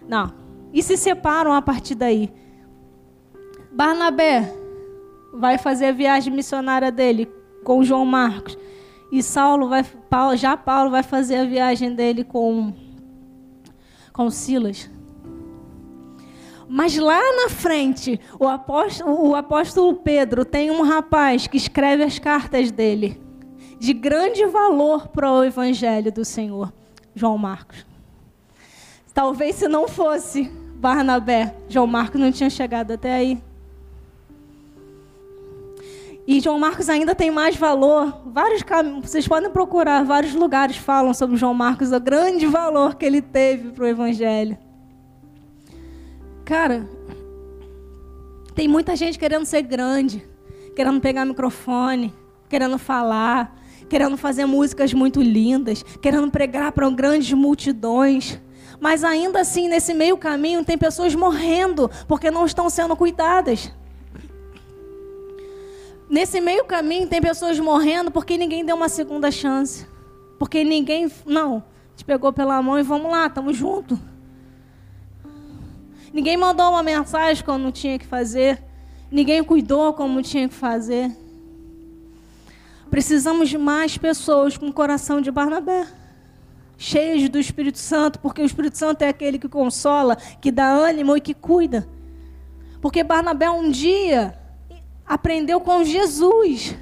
Não. 0.07 0.33
E 0.72 0.83
se 0.83 0.96
separam 0.96 1.53
a 1.53 1.61
partir 1.61 1.94
daí. 1.94 2.33
Barnabé 3.72 4.59
vai 5.32 5.58
fazer 5.58 5.86
a 5.86 5.92
viagem 5.92 6.32
missionária 6.32 6.90
dele 6.90 7.30
com 7.64 7.82
João 7.82 8.04
Marcos. 8.04 8.56
E 9.10 9.22
Saulo 9.22 9.68
vai, 9.68 9.84
já 10.36 10.56
Paulo 10.56 10.90
vai 10.90 11.02
fazer 11.02 11.36
a 11.36 11.44
viagem 11.44 11.94
dele 11.94 12.22
com, 12.22 12.72
com 14.12 14.30
Silas. 14.30 14.90
Mas 16.68 16.96
lá 16.96 17.20
na 17.42 17.48
frente, 17.48 18.20
o 18.38 18.46
apóstolo, 18.46 19.30
o 19.30 19.34
apóstolo 19.34 19.94
Pedro 19.96 20.44
tem 20.44 20.70
um 20.70 20.82
rapaz 20.82 21.48
que 21.48 21.56
escreve 21.56 22.04
as 22.04 22.20
cartas 22.20 22.70
dele, 22.70 23.20
de 23.80 23.92
grande 23.92 24.46
valor 24.46 25.08
para 25.08 25.32
o 25.32 25.42
evangelho 25.42 26.12
do 26.12 26.24
Senhor, 26.24 26.72
João 27.12 27.36
Marcos. 27.36 27.84
Talvez 29.12 29.56
se 29.56 29.66
não 29.66 29.88
fosse 29.88 30.44
Barnabé, 30.76 31.56
João 31.68 31.88
Marcos 31.88 32.20
não 32.20 32.30
tinha 32.30 32.48
chegado 32.48 32.92
até 32.92 33.14
aí. 33.14 33.49
E 36.30 36.38
João 36.38 36.60
Marcos 36.60 36.88
ainda 36.88 37.12
tem 37.12 37.28
mais 37.28 37.56
valor. 37.56 38.22
Vários 38.26 38.62
vocês 39.02 39.26
podem 39.26 39.50
procurar, 39.50 40.04
vários 40.04 40.32
lugares 40.32 40.76
falam 40.76 41.12
sobre 41.12 41.36
João 41.36 41.52
Marcos, 41.52 41.90
o 41.90 41.98
grande 41.98 42.46
valor 42.46 42.94
que 42.94 43.04
ele 43.04 43.20
teve 43.20 43.70
para 43.70 43.82
o 43.82 43.86
Evangelho. 43.88 44.56
Cara, 46.44 46.88
tem 48.54 48.68
muita 48.68 48.94
gente 48.94 49.18
querendo 49.18 49.44
ser 49.44 49.62
grande, 49.62 50.24
querendo 50.76 51.00
pegar 51.00 51.24
microfone, 51.24 52.14
querendo 52.48 52.78
falar, 52.78 53.60
querendo 53.88 54.16
fazer 54.16 54.46
músicas 54.46 54.94
muito 54.94 55.20
lindas, 55.20 55.82
querendo 56.00 56.30
pregar 56.30 56.70
para 56.70 56.88
grandes 56.90 57.32
multidões. 57.32 58.38
Mas 58.78 59.02
ainda 59.02 59.40
assim, 59.40 59.68
nesse 59.68 59.92
meio 59.92 60.16
caminho, 60.16 60.64
tem 60.64 60.78
pessoas 60.78 61.12
morrendo 61.12 61.90
porque 62.06 62.30
não 62.30 62.46
estão 62.46 62.70
sendo 62.70 62.94
cuidadas. 62.94 63.72
Nesse 66.10 66.40
meio 66.40 66.64
caminho 66.64 67.06
tem 67.06 67.22
pessoas 67.22 67.56
morrendo 67.60 68.10
porque 68.10 68.36
ninguém 68.36 68.64
deu 68.64 68.74
uma 68.74 68.88
segunda 68.88 69.30
chance. 69.30 69.86
Porque 70.40 70.64
ninguém, 70.64 71.08
não, 71.24 71.62
te 71.94 72.04
pegou 72.04 72.32
pela 72.32 72.60
mão 72.60 72.76
e 72.80 72.82
vamos 72.82 73.12
lá, 73.12 73.28
estamos 73.28 73.56
juntos. 73.56 73.96
Ninguém 76.12 76.36
mandou 76.36 76.70
uma 76.70 76.82
mensagem 76.82 77.44
como 77.44 77.70
tinha 77.70 77.96
que 77.96 78.04
fazer. 78.04 78.60
Ninguém 79.08 79.44
cuidou 79.44 79.94
como 79.94 80.20
tinha 80.20 80.48
que 80.48 80.54
fazer. 80.54 81.16
Precisamos 82.90 83.48
de 83.48 83.56
mais 83.56 83.96
pessoas 83.96 84.56
com 84.56 84.66
o 84.66 84.72
coração 84.72 85.20
de 85.20 85.30
Barnabé. 85.30 85.86
Cheias 86.76 87.28
do 87.28 87.38
Espírito 87.38 87.78
Santo, 87.78 88.18
porque 88.18 88.42
o 88.42 88.44
Espírito 88.44 88.76
Santo 88.76 89.02
é 89.02 89.08
aquele 89.08 89.38
que 89.38 89.48
consola, 89.48 90.16
que 90.16 90.50
dá 90.50 90.66
ânimo 90.72 91.16
e 91.16 91.20
que 91.20 91.34
cuida. 91.34 91.86
Porque 92.80 93.04
Barnabé 93.04 93.48
um 93.48 93.70
dia 93.70 94.39
aprendeu 95.10 95.60
com 95.60 95.82
Jesus 95.82 96.76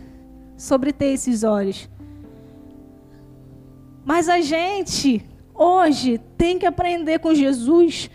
sobre 0.55 0.93
ter 0.93 1.15
esses 1.15 1.43
olhos. 1.45 1.89
Mas 4.05 4.29
a 4.29 4.43
gente 4.43 5.25
hoje 5.55 6.21
tem 6.37 6.59
que 6.59 6.67
aprender 6.67 7.21
com 7.21 7.35
Jesus. 7.35 8.11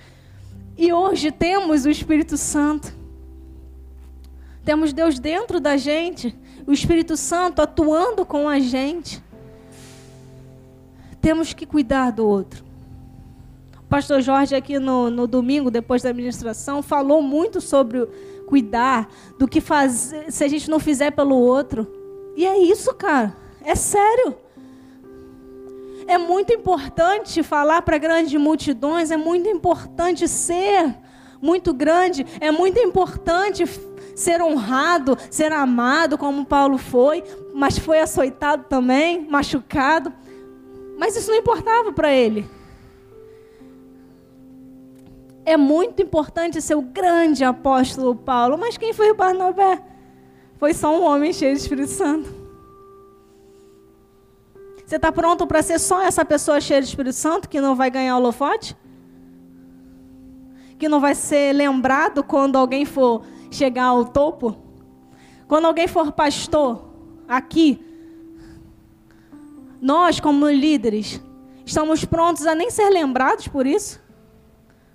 E 0.78 0.94
hoje 0.94 1.32
temos 1.32 1.86
o 1.86 1.90
Espírito 1.90 2.38
Santo. 2.38 2.96
Temos 4.64 4.94
Deus 4.94 5.18
dentro 5.18 5.60
da 5.60 5.78
gente, 5.78 6.38
o 6.68 6.72
Espírito 6.72 7.18
Santo 7.18 7.64
atuando 7.64 8.24
com 8.24 8.48
a 8.48 8.60
gente. 8.60 9.22
Temos 11.20 11.54
que 11.54 11.66
cuidar 11.66 12.12
do 12.12 12.28
outro. 12.28 12.64
O 13.80 13.88
pastor 13.90 14.22
Jorge, 14.22 14.54
aqui 14.54 14.78
no, 14.78 15.10
no 15.10 15.26
domingo, 15.26 15.72
depois 15.72 16.04
da 16.04 16.10
administração, 16.10 16.84
falou 16.84 17.20
muito 17.20 17.60
sobre 17.60 18.08
cuidar, 18.44 19.08
do 19.38 19.48
que 19.48 19.60
fazer 19.62 20.32
se 20.32 20.44
a 20.44 20.48
gente 20.48 20.70
não 20.70 20.80
fizer 20.80 21.12
pelo 21.12 21.36
outro. 21.36 21.88
E 22.36 22.46
é 22.46 22.58
isso, 22.58 22.94
cara. 22.94 23.36
É 23.64 23.76
sério. 23.76 24.36
É 26.08 26.18
muito 26.18 26.54
importante 26.54 27.42
falar 27.44 27.82
para 27.82 27.98
grandes 27.98 28.40
multidões, 28.40 29.10
é 29.12 29.18
muito 29.18 29.48
importante 29.48 30.28
ser 30.28 30.96
muito 31.42 31.74
grande, 31.74 32.26
é 32.40 32.52
muito 32.52 32.80
importante 32.80 33.66
ser 34.16 34.42
honrado, 34.42 35.18
ser 35.30 35.52
amado, 35.52 36.18
como 36.18 36.46
Paulo 36.46 36.78
foi, 36.78 37.22
mas 37.54 37.78
foi 37.78 38.00
açoitado 38.00 38.64
também, 38.70 39.28
machucado. 39.30 40.14
Mas 40.98 41.18
isso 41.18 41.30
não 41.30 41.38
importava 41.38 41.92
para 41.92 42.14
ele. 42.14 42.50
É 45.46 45.58
muito 45.58 46.02
importante 46.02 46.62
ser 46.62 46.76
o 46.76 46.82
grande 46.82 47.44
apóstolo 47.44 48.16
Paulo, 48.16 48.58
mas 48.58 48.78
quem 48.78 48.94
foi 48.94 49.12
o 49.12 49.16
Barnabé? 49.16 49.82
Foi 50.58 50.74
só 50.74 50.98
um 50.98 51.04
homem 51.04 51.34
cheio 51.34 51.54
de 51.54 51.62
Espírito 51.62 51.92
Santo. 51.92 52.44
Você 54.86 54.98
está 54.98 55.12
pronto 55.12 55.48
para 55.48 55.62
ser 55.62 55.80
só 55.80 56.02
essa 56.02 56.24
pessoa 56.24 56.62
cheia 56.62 56.82
de 56.82 56.88
Espírito 56.88 57.16
Santo 57.16 57.50
que 57.50 57.60
não 57.60 57.76
vai 57.76 57.90
ganhar 57.90 58.18
holofote? 58.18 58.76
Que 60.78 60.88
não 60.88 61.00
vai 61.00 61.16
ser 61.16 61.54
lembrado 61.54 62.24
quando 62.24 62.58
alguém 62.58 62.86
for 62.86 63.24
chegar 63.50 63.86
ao 63.86 64.06
topo? 64.06 64.56
Quando 65.48 65.66
alguém 65.66 65.88
for 65.88 66.12
pastor 66.12 66.90
aqui, 67.28 67.84
nós, 69.82 70.20
como 70.20 70.48
líderes, 70.50 71.22
estamos 71.66 72.06
prontos 72.06 72.46
a 72.46 72.56
nem 72.56 72.70
ser 72.70 72.90
lembrados 72.90 73.48
por 73.48 73.66
isso? 73.66 74.03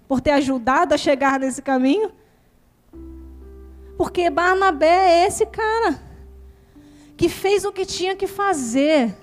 Por 0.08 0.22
ter 0.22 0.30
ajudado 0.30 0.94
a 0.94 0.98
chegar 0.98 1.38
nesse 1.38 1.60
caminho. 1.60 2.10
Porque 3.96 4.30
Barnabé 4.30 5.22
é 5.22 5.26
esse 5.26 5.44
cara 5.44 6.00
que 7.16 7.28
fez 7.28 7.64
o 7.64 7.72
que 7.72 7.84
tinha 7.84 8.16
que 8.16 8.26
fazer. 8.26 9.14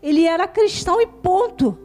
Ele 0.00 0.24
era 0.24 0.46
cristão 0.46 1.00
e 1.00 1.06
ponto. 1.06 1.76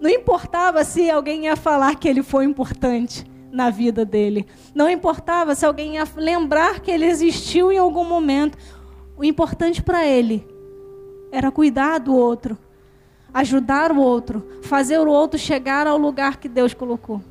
Não 0.00 0.10
importava 0.10 0.84
se 0.84 1.10
alguém 1.10 1.46
ia 1.46 1.56
falar 1.56 1.94
que 1.96 2.06
ele 2.06 2.22
foi 2.22 2.44
importante 2.44 3.24
na 3.50 3.70
vida 3.70 4.04
dele. 4.04 4.46
Não 4.74 4.90
importava 4.90 5.54
se 5.54 5.64
alguém 5.64 5.94
ia 5.94 6.04
lembrar 6.16 6.80
que 6.80 6.90
ele 6.90 7.06
existiu 7.06 7.72
em 7.72 7.78
algum 7.78 8.04
momento. 8.04 8.58
O 9.16 9.24
importante 9.24 9.82
para 9.82 10.04
ele 10.04 10.46
era 11.32 11.50
cuidar 11.50 11.98
do 11.98 12.14
outro, 12.14 12.58
ajudar 13.32 13.92
o 13.92 13.98
outro, 13.98 14.46
fazer 14.62 14.98
o 14.98 15.08
outro 15.08 15.38
chegar 15.38 15.86
ao 15.86 15.96
lugar 15.96 16.36
que 16.36 16.48
Deus 16.48 16.74
colocou. 16.74 17.22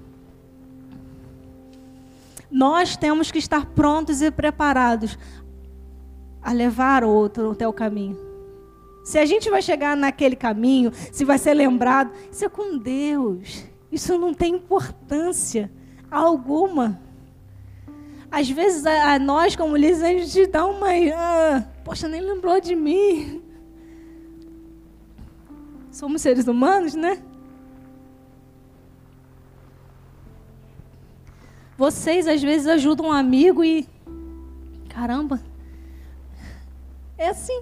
Nós 2.55 2.95
temos 2.95 3.31
que 3.31 3.37
estar 3.37 3.65
prontos 3.65 4.21
e 4.21 4.31
preparados 4.31 5.19
a 6.41 6.53
levar 6.53 7.03
o 7.03 7.09
outro 7.09 7.51
até 7.51 7.67
o 7.67 7.73
caminho. 7.73 8.17
Se 9.03 9.19
a 9.19 9.25
gente 9.25 9.49
vai 9.49 9.61
chegar 9.61 9.97
naquele 9.97 10.37
caminho, 10.37 10.89
se 11.11 11.25
vai 11.25 11.37
ser 11.37 11.53
lembrado, 11.53 12.13
isso 12.31 12.45
é 12.45 12.47
com 12.47 12.77
Deus. 12.77 13.65
Isso 13.91 14.17
não 14.17 14.33
tem 14.33 14.55
importância 14.55 15.69
alguma. 16.09 16.97
Às 18.31 18.49
vezes 18.49 18.85
a, 18.85 19.15
a 19.15 19.19
nós, 19.19 19.57
como 19.57 19.75
líderes, 19.75 20.01
a 20.01 20.07
gente 20.07 20.47
dá 20.47 20.65
uma. 20.65 20.87
Ah, 21.13 21.61
poxa, 21.83 22.07
nem 22.07 22.21
lembrou 22.21 22.61
de 22.61 22.73
mim. 22.73 23.43
Somos 25.91 26.21
seres 26.21 26.47
humanos, 26.47 26.95
né? 26.95 27.21
Vocês 31.77 32.27
às 32.27 32.41
vezes 32.41 32.67
ajudam 32.67 33.07
um 33.07 33.11
amigo 33.11 33.63
e. 33.63 33.87
Caramba! 34.89 35.41
É 37.17 37.29
assim. 37.29 37.61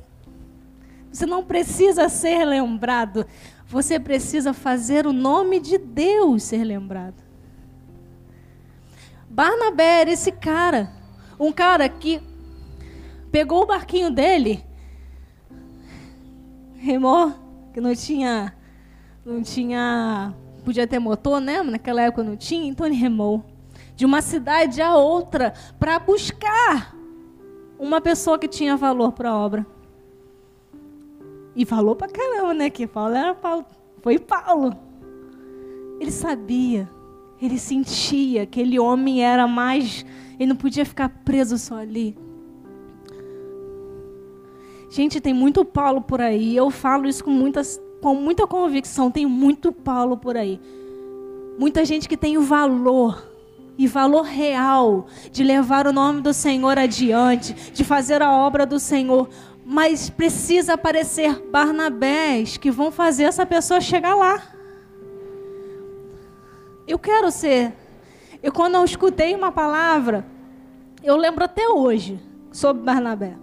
Você 1.12 1.26
não 1.26 1.44
precisa 1.44 2.08
ser 2.10 2.46
lembrado. 2.46 3.26
Você 3.68 4.00
precisa 4.00 4.54
fazer 4.54 5.08
o 5.08 5.14
nome 5.14 5.60
de 5.60 5.78
Deus 5.78 6.44
ser 6.44 6.64
lembrado. 6.64 7.16
Barnabé 9.30 10.02
era 10.02 10.12
esse 10.12 10.32
cara. 10.32 10.92
Um 11.40 11.52
cara 11.52 11.90
que 11.90 12.22
pegou 13.32 13.64
o 13.64 13.66
barquinho 13.66 14.12
dele, 14.12 14.64
remou, 16.76 17.34
que 17.74 17.82
não 17.82 17.96
tinha. 17.96 18.56
Não 19.26 19.42
tinha. 19.42 20.36
Podia 20.64 20.86
ter 20.86 21.00
motor, 21.00 21.42
né? 21.42 21.64
Naquela 21.64 22.04
época 22.04 22.24
não 22.24 22.38
tinha, 22.38 22.68
então 22.68 22.86
ele 22.86 22.96
remou 22.96 23.44
de 23.96 24.06
uma 24.06 24.22
cidade 24.22 24.82
a 24.82 24.96
outra 24.96 25.54
para 25.80 26.00
buscar 26.00 26.96
uma 27.78 28.00
pessoa 28.00 28.40
que 28.40 28.48
tinha 28.48 28.78
valor 28.78 29.12
para 29.12 29.30
a 29.30 29.38
obra. 29.38 29.66
E 31.56 31.66
falou 31.66 31.96
para 31.96 32.12
caramba, 32.12 32.54
né? 32.54 32.70
Que 32.70 32.88
Paulo 32.88 33.16
era 33.16 33.36
Paulo. 33.36 33.66
Foi 34.02 34.18
Paulo. 34.18 34.76
Ele 36.00 36.12
sabia, 36.12 36.90
ele 37.42 37.58
sentia 37.58 38.46
que 38.46 38.60
aquele 38.62 38.80
homem 38.80 39.24
era 39.24 39.48
mais. 39.48 40.06
Ele 40.40 40.50
não 40.50 40.56
podia 40.56 40.86
ficar 40.86 41.10
preso 41.24 41.58
só 41.58 41.76
ali. 41.76 42.18
Gente, 44.90 45.22
tem 45.22 45.34
muito 45.34 45.64
Paulo 45.64 46.02
por 46.02 46.22
aí. 46.22 46.56
Eu 46.56 46.70
falo 46.70 47.08
isso 47.08 47.24
com, 47.24 47.32
muitas, 47.32 47.82
com 48.02 48.16
muita 48.16 48.48
convicção. 48.48 49.12
Tem 49.12 49.26
muito 49.26 49.72
Paulo 49.72 50.18
por 50.18 50.36
aí. 50.36 50.60
Muita 51.58 51.86
gente 51.86 52.10
que 52.10 52.18
tem 52.18 52.38
o 52.38 52.42
valor 52.42 53.33
e 53.78 53.88
valor 53.88 54.24
real 54.24 55.08
de 55.32 55.44
levar 55.44 55.88
o 55.88 55.94
nome 55.94 56.22
do 56.22 56.34
Senhor 56.34 56.78
adiante, 56.78 57.54
de 57.72 57.84
fazer 57.84 58.22
a 58.22 58.32
obra 58.32 58.66
do 58.66 58.80
Senhor. 58.80 59.30
Mas 59.66 60.10
precisa 60.10 60.74
aparecer 60.74 61.40
Barnabés 61.50 62.58
que 62.58 62.70
vão 62.70 62.92
fazer 62.92 63.24
essa 63.24 63.46
pessoa 63.46 63.80
chegar 63.82 64.16
lá. 64.16 64.42
Eu 66.88 67.00
quero 67.00 67.32
ser. 67.32 67.74
Eu 68.42 68.52
quando 68.52 68.76
eu 68.76 68.84
escutei 68.84 69.34
uma 69.34 69.52
palavra, 69.52 70.26
eu 71.02 71.16
lembro 71.16 71.44
até 71.44 71.68
hoje 71.68 72.20
sobre 72.52 72.84
Barnabé. 72.84 73.36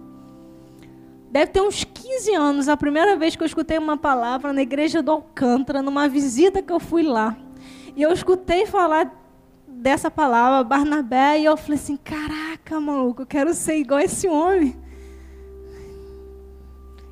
Deve 1.31 1.51
ter 1.51 1.61
uns 1.61 1.83
15 1.83 2.33
anos, 2.35 2.67
a 2.67 2.75
primeira 2.75 3.15
vez 3.15 3.35
que 3.35 3.41
eu 3.41 3.47
escutei 3.47 3.77
uma 3.77 3.97
palavra 3.97 4.51
na 4.51 4.61
igreja 4.61 5.01
do 5.01 5.11
Alcântara, 5.11 5.81
numa 5.81 6.07
visita 6.07 6.61
que 6.61 6.71
eu 6.71 6.79
fui 6.79 7.03
lá. 7.03 7.37
E 7.95 8.01
eu 8.01 8.11
escutei 8.11 8.65
falar 8.65 9.20
dessa 9.81 10.11
palavra, 10.11 10.63
Barnabé, 10.63 11.39
e 11.39 11.45
eu 11.45 11.57
falei 11.57 11.75
assim: 11.75 11.97
caraca, 11.97 12.79
maluco, 12.79 13.23
eu 13.23 13.25
quero 13.25 13.51
ser 13.53 13.77
igual 13.77 13.99
esse 13.99 14.27
homem. 14.27 14.79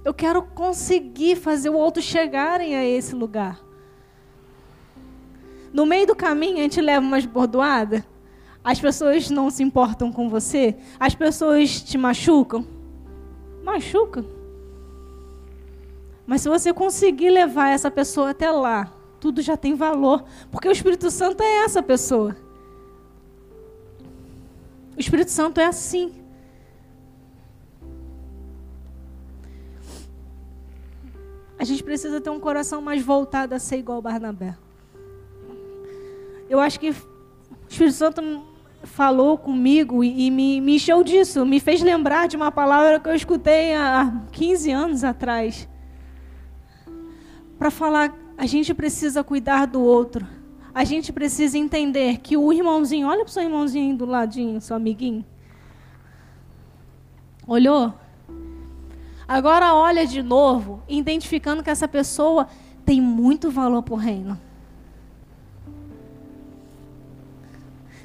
Eu 0.05 0.13
quero 0.13 0.43
conseguir 0.43 1.35
fazer 1.35 1.69
o 1.69 1.75
outro 1.75 2.01
chegarem 2.01 2.75
a 2.75 2.85
esse 2.85 3.15
lugar. 3.15 3.59
No 5.73 5.85
meio 5.85 6.07
do 6.07 6.15
caminho, 6.15 6.57
a 6.57 6.61
gente 6.61 6.79
leva 6.79 7.05
umas 7.05 7.25
bordoadas. 7.25 8.03
As 8.63 8.79
pessoas 8.79 9.29
não 9.29 9.49
se 9.49 9.63
importam 9.63 10.11
com 10.11 10.29
você. 10.29 10.75
As 10.99 11.15
pessoas 11.15 11.81
te 11.81 11.97
machucam. 11.97 12.65
Machucam. 13.63 14.25
Mas 16.25 16.41
se 16.41 16.49
você 16.49 16.71
conseguir 16.71 17.29
levar 17.29 17.69
essa 17.69 17.89
pessoa 17.89 18.31
até 18.31 18.49
lá, 18.49 18.91
tudo 19.19 19.41
já 19.41 19.57
tem 19.57 19.75
valor. 19.75 20.23
Porque 20.51 20.67
o 20.67 20.71
Espírito 20.71 21.11
Santo 21.11 21.41
é 21.43 21.63
essa 21.63 21.83
pessoa. 21.83 22.35
O 24.99 25.01
Espírito 25.01 25.31
Santo 25.31 25.61
é 25.61 25.65
assim. 25.65 26.11
A 31.57 31.63
gente 31.63 31.81
precisa 31.81 32.19
ter 32.19 32.29
um 32.29 32.39
coração 32.39 32.81
mais 32.81 33.01
voltado 33.01 33.55
a 33.55 33.59
ser 33.59 33.77
igual 33.77 34.01
Barnabé. 34.01 34.57
Eu 36.49 36.59
acho 36.59 36.77
que 36.81 36.89
o 36.89 36.95
Espírito 37.69 37.95
Santo 37.95 38.43
falou 38.83 39.37
comigo 39.37 40.03
e, 40.03 40.29
me, 40.29 40.59
me 40.59 40.75
encheu 40.75 41.01
disso, 41.01 41.45
me 41.45 41.61
fez 41.61 41.81
lembrar 41.81 42.27
de 42.27 42.35
uma 42.35 42.51
palavra 42.51 42.99
que 42.99 43.07
eu 43.07 43.15
escutei 43.15 43.73
há 43.73 44.25
15 44.33 44.69
anos 44.69 45.03
atrás. 45.05 45.65
Para 47.57 47.71
falar, 47.71 48.13
a 48.37 48.45
gente 48.45 48.73
precisa 48.73 49.23
cuidar 49.23 49.65
do 49.65 49.81
outro. 49.81 50.27
A 50.79 50.85
gente 50.85 51.11
precisa 51.11 51.57
entender 51.57 52.19
que 52.19 52.37
o 52.37 52.53
irmãozinho, 52.53 53.05
olha 53.05 53.25
para 53.25 53.29
o 53.29 53.33
seu 53.33 53.43
irmãozinho 53.43 53.97
do 53.97 54.05
ladinho, 54.05 54.61
seu 54.61 54.77
amiguinho. 54.77 55.25
Olhou? 57.45 57.93
Agora 59.27 59.75
olha 59.75 60.07
de 60.07 60.23
novo, 60.23 60.81
identificando 60.87 61.61
que 61.61 61.69
essa 61.69 61.85
pessoa 61.85 62.47
tem 62.85 63.01
muito 63.01 63.51
valor 63.51 63.83
para 63.83 63.93
o 63.93 63.97
reino. 63.97 64.39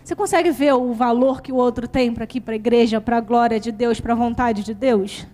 Você 0.03 0.17
consegue 0.17 0.51
ver 0.51 0.75
o 0.75 0.93
valor 0.93 1.43
que 1.43 1.53
o 1.53 1.57
outro 1.57 1.87
tem 1.87 2.13
para 2.13 2.25
aqui, 2.25 2.41
para 2.41 2.55
a 2.55 2.57
igreja, 2.57 3.01
para 3.01 3.19
a 3.19 3.21
glória 3.21 3.61
de 3.61 3.71
Deus, 3.71 4.01
para 4.01 4.15
a 4.15 4.17
vontade 4.17 4.65
de 4.65 4.75
Deus? 4.75 5.25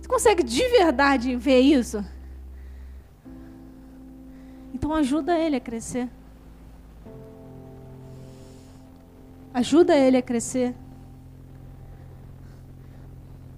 Você 0.00 0.08
consegue 0.08 0.44
de 0.44 0.68
verdade 0.68 1.34
ver 1.34 1.58
isso? 1.58 2.04
Então 4.72 4.94
ajuda 4.94 5.36
ele 5.36 5.56
a 5.56 5.60
crescer. 5.60 6.08
Ajuda 9.52 9.96
ele 9.96 10.16
a 10.16 10.22
crescer. 10.22 10.74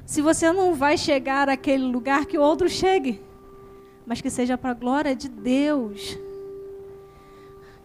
Se 0.07 0.21
você 0.21 0.53
não 0.53 0.75
vai 0.75 0.97
chegar 0.97 1.49
àquele 1.49 1.85
lugar, 1.85 2.27
que 2.27 2.37
o 2.37 2.43
outro 2.43 2.69
chegue, 2.69 3.21
mas 4.07 4.21
que 4.21 4.31
seja 4.31 4.59
para 4.59 4.71
a 4.71 4.75
glória 4.75 5.15
de 5.15 5.29
Deus 5.29 6.19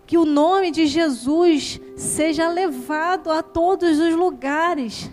que 0.08 0.18
o 0.18 0.26
nome 0.26 0.72
de 0.72 0.88
Jesus 0.88 1.82
seja 1.98 2.48
levado 2.48 3.30
a 3.30 3.44
todos 3.44 4.00
os 4.00 4.16
lugares. 4.16 5.12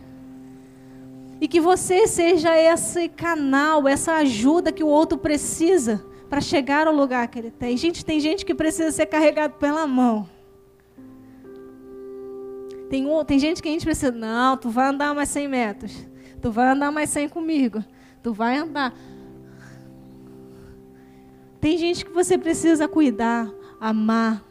E 1.41 1.49
que 1.49 1.61
você 1.61 2.07
seja 2.07 2.57
esse 2.57 3.09
canal, 3.09 3.89
essa 3.89 4.13
ajuda 4.15 4.71
que 4.71 4.85
o 4.85 4.87
outro 4.87 5.19
precisa 5.19 6.07
para 6.31 6.41
chegar 6.41 6.87
ao 6.87 6.95
lugar 6.95 7.27
que 7.27 7.41
ele 7.41 7.51
tem. 7.51 7.77
Gente, 7.77 8.05
tem 8.05 8.21
gente 8.21 8.47
que 8.47 8.55
precisa 8.55 8.93
ser 8.93 9.07
carregado 9.07 9.55
pela 9.55 9.85
mão. 9.85 10.29
Tem, 12.91 13.07
tem 13.27 13.39
gente 13.39 13.63
que 13.63 13.69
a 13.69 13.73
gente 13.73 13.85
precisa, 13.85 14.13
não, 14.13 14.57
tu 14.57 14.71
vai 14.71 14.89
andar 14.89 15.15
mais 15.15 15.29
100 15.29 15.49
metros. 15.49 16.07
Tu 16.41 16.51
vai 16.51 16.69
andar 16.69 16.93
mais 16.93 17.11
100 17.11 17.29
comigo. 17.31 17.83
Tu 18.23 18.33
vai 18.33 18.59
andar. 18.59 18.93
Tem 21.61 21.79
gente 21.79 22.05
que 22.05 22.13
você 22.13 22.37
precisa 22.37 22.87
cuidar, 22.87 23.51
amar, 23.81 24.45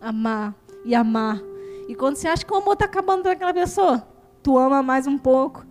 amar 0.00 0.54
e 0.84 0.94
amar. 0.94 1.40
E 1.88 1.94
quando 1.94 2.16
você 2.16 2.28
acha 2.28 2.44
que 2.44 2.52
o 2.52 2.56
amor 2.56 2.74
está 2.74 2.84
acabando 2.84 3.22
para 3.22 3.32
aquela 3.32 3.54
pessoa, 3.54 4.06
tu 4.42 4.58
ama 4.58 4.82
mais 4.82 5.06
um 5.06 5.16
pouco. 5.16 5.66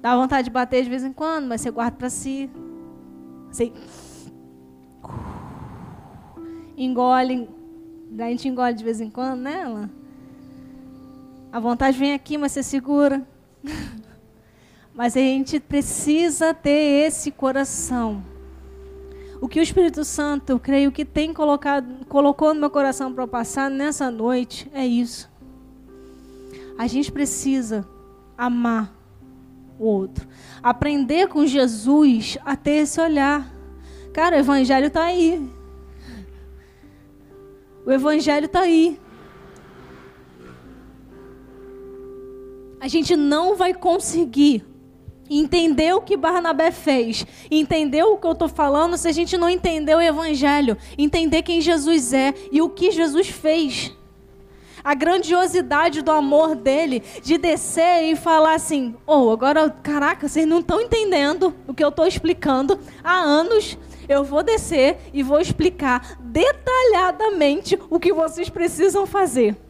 Dá 0.00 0.14
vontade 0.14 0.44
de 0.44 0.50
bater 0.50 0.84
de 0.84 0.90
vez 0.90 1.02
em 1.02 1.12
quando, 1.12 1.46
mas 1.46 1.62
você 1.62 1.70
guarda 1.70 1.96
para 1.96 2.10
si. 2.10 2.50
Você 3.50 3.72
engole, 6.76 7.48
a 8.18 8.28
gente 8.28 8.46
engole 8.46 8.74
de 8.74 8.84
vez 8.84 9.00
em 9.00 9.08
quando, 9.08 9.40
né, 9.40 9.62
Ela? 9.62 9.90
A 11.56 11.60
vontade 11.60 11.98
vem 11.98 12.12
aqui, 12.12 12.36
mas 12.36 12.52
você 12.52 12.62
segura. 12.62 13.26
mas 14.92 15.16
a 15.16 15.20
gente 15.20 15.58
precisa 15.58 16.52
ter 16.52 17.06
esse 17.06 17.30
coração 17.30 18.22
o 19.40 19.48
que 19.48 19.60
o 19.60 19.62
Espírito 19.62 20.04
Santo, 20.04 20.50
eu 20.50 20.58
creio 20.58 20.90
que 20.90 21.04
tem 21.04 21.32
colocado, 21.32 22.04
colocou 22.06 22.52
no 22.52 22.60
meu 22.60 22.70
coração 22.70 23.12
para 23.12 23.26
passar 23.26 23.70
nessa 23.70 24.10
noite 24.10 24.70
é 24.74 24.86
isso. 24.86 25.30
A 26.76 26.86
gente 26.86 27.12
precisa 27.12 27.86
amar 28.36 28.94
o 29.78 29.84
outro, 29.84 30.26
aprender 30.62 31.28
com 31.28 31.46
Jesus 31.46 32.36
a 32.44 32.56
ter 32.56 32.82
esse 32.82 33.00
olhar. 33.00 33.50
Cara, 34.12 34.36
o 34.36 34.40
evangelho 34.40 34.88
está 34.88 35.04
aí. 35.04 35.50
O 37.86 37.92
evangelho 37.92 38.46
está 38.46 38.60
aí. 38.60 38.98
A 42.86 42.88
gente 42.88 43.16
não 43.16 43.56
vai 43.56 43.74
conseguir 43.74 44.64
entender 45.28 45.92
o 45.92 46.00
que 46.00 46.16
Barnabé 46.16 46.70
fez, 46.70 47.26
entender 47.50 48.04
o 48.04 48.16
que 48.16 48.24
eu 48.28 48.30
estou 48.30 48.46
falando, 48.46 48.96
se 48.96 49.08
a 49.08 49.12
gente 49.12 49.36
não 49.36 49.50
entender 49.50 49.96
o 49.96 50.00
Evangelho, 50.00 50.76
entender 50.96 51.42
quem 51.42 51.60
Jesus 51.60 52.12
é 52.12 52.32
e 52.52 52.62
o 52.62 52.68
que 52.68 52.92
Jesus 52.92 53.26
fez. 53.26 53.92
A 54.84 54.94
grandiosidade 54.94 56.00
do 56.00 56.12
amor 56.12 56.54
dele, 56.54 57.02
de 57.24 57.36
descer 57.36 58.04
e 58.04 58.14
falar 58.14 58.54
assim: 58.54 58.94
oh, 59.04 59.30
agora, 59.30 59.68
caraca, 59.68 60.28
vocês 60.28 60.46
não 60.46 60.60
estão 60.60 60.80
entendendo 60.80 61.56
o 61.66 61.74
que 61.74 61.82
eu 61.82 61.88
estou 61.88 62.06
explicando 62.06 62.78
há 63.02 63.18
anos. 63.18 63.76
Eu 64.08 64.22
vou 64.22 64.44
descer 64.44 64.98
e 65.12 65.24
vou 65.24 65.40
explicar 65.40 66.20
detalhadamente 66.20 67.76
o 67.90 67.98
que 67.98 68.12
vocês 68.12 68.48
precisam 68.48 69.08
fazer. 69.08 69.65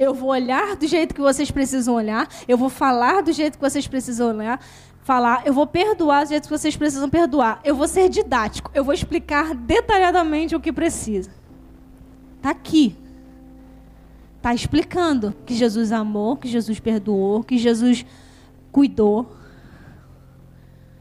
Eu 0.00 0.14
vou 0.14 0.30
olhar 0.30 0.76
do 0.76 0.86
jeito 0.86 1.14
que 1.14 1.20
vocês 1.20 1.50
precisam 1.50 1.94
olhar. 1.94 2.26
Eu 2.48 2.56
vou 2.56 2.70
falar 2.70 3.22
do 3.22 3.30
jeito 3.34 3.58
que 3.58 3.60
vocês 3.60 3.86
precisam 3.86 4.34
olhar. 4.34 4.58
Falar, 5.02 5.46
eu 5.46 5.52
vou 5.52 5.66
perdoar 5.66 6.24
do 6.24 6.30
jeito 6.30 6.44
que 6.44 6.58
vocês 6.58 6.74
precisam 6.74 7.10
perdoar. 7.10 7.60
Eu 7.62 7.76
vou 7.76 7.86
ser 7.86 8.08
didático. 8.08 8.70
Eu 8.72 8.82
vou 8.82 8.94
explicar 8.94 9.54
detalhadamente 9.54 10.56
o 10.56 10.60
que 10.60 10.72
precisa. 10.72 11.30
Está 12.38 12.48
aqui. 12.48 12.96
Está 14.38 14.54
explicando 14.54 15.34
que 15.44 15.54
Jesus 15.54 15.92
amou, 15.92 16.34
que 16.34 16.48
Jesus 16.48 16.80
perdoou, 16.80 17.44
que 17.44 17.58
Jesus 17.58 18.06
cuidou, 18.72 19.30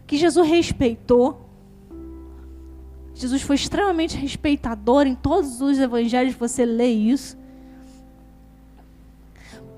que 0.06 0.18
Jesus 0.18 0.46
respeitou. 0.46 1.50
Jesus 3.16 3.42
foi 3.44 3.56
extremamente 3.56 4.18
respeitador 4.18 5.08
em 5.08 5.16
todos 5.16 5.62
os 5.62 5.80
evangelhos, 5.80 6.36
você 6.36 6.66
lê 6.66 6.88
isso 6.88 7.40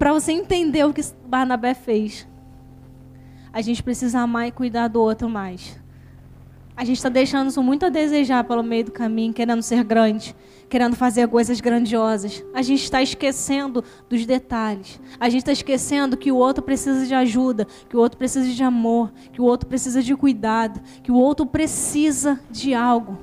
para 0.01 0.13
você 0.13 0.31
entender 0.31 0.83
o 0.83 0.91
que 0.91 1.03
Barnabé 1.27 1.75
fez, 1.75 2.27
a 3.53 3.61
gente 3.61 3.83
precisa 3.83 4.21
amar 4.21 4.47
e 4.47 4.51
cuidar 4.51 4.87
do 4.87 4.99
outro 4.99 5.29
mais. 5.29 5.79
A 6.75 6.83
gente 6.83 6.97
está 6.97 7.07
deixando 7.07 7.49
isso 7.49 7.61
muito 7.61 7.85
a 7.85 7.89
desejar 7.89 8.43
pelo 8.45 8.63
meio 8.63 8.85
do 8.85 8.91
caminho, 8.91 9.31
querendo 9.31 9.61
ser 9.61 9.83
grande, 9.83 10.35
querendo 10.67 10.95
fazer 10.95 11.27
coisas 11.27 11.61
grandiosas. 11.61 12.43
A 12.51 12.63
gente 12.63 12.81
está 12.83 12.99
esquecendo 12.99 13.83
dos 14.09 14.25
detalhes. 14.25 14.99
A 15.19 15.29
gente 15.29 15.41
está 15.41 15.51
esquecendo 15.51 16.17
que 16.17 16.31
o 16.31 16.35
outro 16.35 16.63
precisa 16.63 17.05
de 17.05 17.13
ajuda, 17.13 17.67
que 17.87 17.95
o 17.95 17.99
outro 17.99 18.17
precisa 18.17 18.51
de 18.51 18.63
amor, 18.63 19.13
que 19.31 19.39
o 19.39 19.45
outro 19.45 19.69
precisa 19.69 20.01
de 20.01 20.15
cuidado, 20.15 20.81
que 21.03 21.11
o 21.11 21.15
outro 21.15 21.45
precisa 21.45 22.39
de 22.49 22.73
algo. 22.73 23.19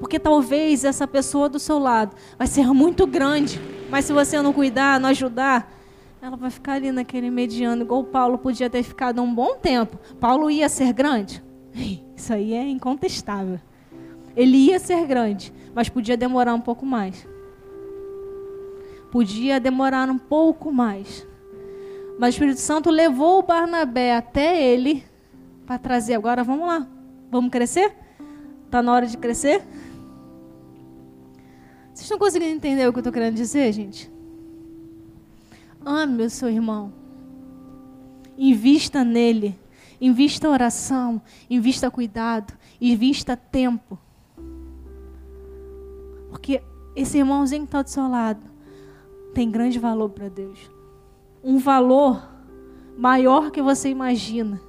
Porque 0.00 0.18
talvez 0.18 0.84
essa 0.84 1.06
pessoa 1.06 1.50
do 1.50 1.58
seu 1.58 1.78
lado 1.78 2.16
vai 2.38 2.46
ser 2.46 2.66
muito 2.68 3.06
grande, 3.06 3.60
mas 3.90 4.06
se 4.06 4.12
você 4.14 4.40
não 4.40 4.54
cuidar, 4.54 4.98
não 4.98 5.10
ajudar, 5.10 5.76
ela 6.20 6.36
vai 6.36 6.50
ficar 6.50 6.74
ali 6.74 6.90
naquele 6.90 7.30
mediano, 7.30 7.82
igual 7.82 8.04
Paulo 8.04 8.38
podia 8.38 8.68
ter 8.68 8.82
ficado 8.82 9.22
um 9.22 9.32
bom 9.32 9.56
tempo. 9.56 9.98
Paulo 10.18 10.50
ia 10.50 10.68
ser 10.68 10.92
grande? 10.92 11.42
Isso 12.16 12.32
aí 12.32 12.54
é 12.54 12.68
incontestável. 12.68 13.60
Ele 14.34 14.56
ia 14.56 14.78
ser 14.78 15.06
grande, 15.06 15.52
mas 15.74 15.88
podia 15.88 16.16
demorar 16.16 16.54
um 16.54 16.60
pouco 16.60 16.84
mais. 16.84 17.26
Podia 19.10 19.60
demorar 19.60 20.10
um 20.10 20.18
pouco 20.18 20.72
mais. 20.72 21.26
Mas 22.18 22.30
o 22.30 22.34
Espírito 22.34 22.60
Santo 22.60 22.90
levou 22.90 23.38
o 23.38 23.42
Barnabé 23.42 24.16
até 24.16 24.60
ele 24.60 25.04
para 25.64 25.78
trazer. 25.78 26.14
Agora 26.14 26.42
vamos 26.42 26.66
lá. 26.66 26.86
Vamos 27.30 27.50
crescer? 27.50 27.94
Está 28.66 28.82
na 28.82 28.92
hora 28.92 29.06
de 29.06 29.16
crescer? 29.16 29.62
Vocês 31.86 32.02
estão 32.02 32.18
conseguindo 32.18 32.54
entender 32.54 32.86
o 32.88 32.92
que 32.92 32.98
eu 32.98 33.00
estou 33.00 33.12
querendo 33.12 33.34
dizer, 33.34 33.72
gente? 33.72 34.17
Ame 35.90 36.24
o 36.24 36.28
seu 36.28 36.50
irmão. 36.50 36.92
Invista 38.36 39.02
nele. 39.02 39.58
Invista 39.98 40.46
oração. 40.46 41.22
Invista 41.48 41.90
cuidado. 41.90 42.52
Invista 42.78 43.34
tempo. 43.34 43.98
Porque 46.28 46.62
esse 46.94 47.16
irmãozinho 47.16 47.62
que 47.62 47.68
está 47.68 47.80
do 47.80 47.88
seu 47.88 48.06
lado 48.06 48.42
tem 49.32 49.50
grande 49.50 49.78
valor 49.78 50.10
para 50.10 50.28
Deus. 50.28 50.70
Um 51.42 51.56
valor 51.56 52.22
maior 52.98 53.50
que 53.50 53.62
você 53.62 53.88
imagina. 53.88 54.60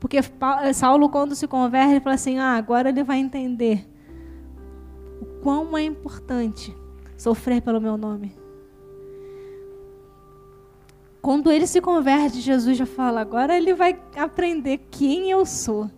Porque 0.00 0.18
Saulo, 0.74 1.08
quando 1.10 1.36
se 1.36 1.46
converte, 1.46 1.92
ele 1.92 2.00
fala 2.00 2.14
assim: 2.16 2.38
ah, 2.40 2.56
agora 2.56 2.88
ele 2.88 3.04
vai 3.04 3.18
entender 3.18 3.88
o 5.20 5.26
quão 5.44 5.78
é 5.78 5.84
importante 5.84 6.76
sofrer 7.16 7.62
pelo 7.62 7.80
meu 7.80 7.96
nome. 7.96 8.43
Quando 11.24 11.50
ele 11.50 11.66
se 11.66 11.80
converte, 11.80 12.38
Jesus 12.38 12.76
já 12.76 12.84
fala: 12.84 13.22
agora 13.22 13.56
ele 13.56 13.72
vai 13.72 13.98
aprender 14.14 14.76
quem 14.90 15.30
eu 15.30 15.46
sou. 15.46 15.90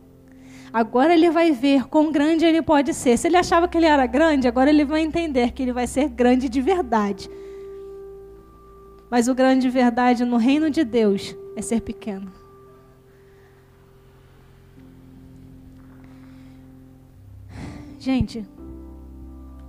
Agora 0.72 1.12
ele 1.12 1.30
vai 1.30 1.50
ver 1.50 1.88
quão 1.88 2.12
grande 2.12 2.44
ele 2.44 2.62
pode 2.62 2.94
ser. 2.94 3.18
Se 3.18 3.26
ele 3.26 3.36
achava 3.36 3.66
que 3.66 3.76
ele 3.76 3.86
era 3.86 4.06
grande, 4.06 4.46
agora 4.46 4.70
ele 4.70 4.84
vai 4.84 5.00
entender 5.00 5.50
que 5.50 5.64
ele 5.64 5.72
vai 5.72 5.88
ser 5.88 6.08
grande 6.08 6.48
de 6.48 6.60
verdade. 6.60 7.28
Mas 9.10 9.26
o 9.26 9.34
grande 9.34 9.62
de 9.62 9.68
verdade 9.68 10.24
no 10.24 10.36
reino 10.36 10.70
de 10.70 10.84
Deus 10.84 11.36
é 11.56 11.60
ser 11.60 11.80
pequeno. 11.80 12.30
Gente, 17.98 18.46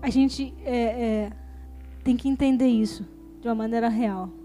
a 0.04 0.10
gente 0.12 0.54
é, 0.64 0.76
é, 0.76 1.32
tem 2.04 2.16
que 2.16 2.30
entender 2.30 2.68
isso 2.68 3.04
de 3.42 3.48
uma 3.48 3.56
maneira 3.56 3.90
real 3.90 4.37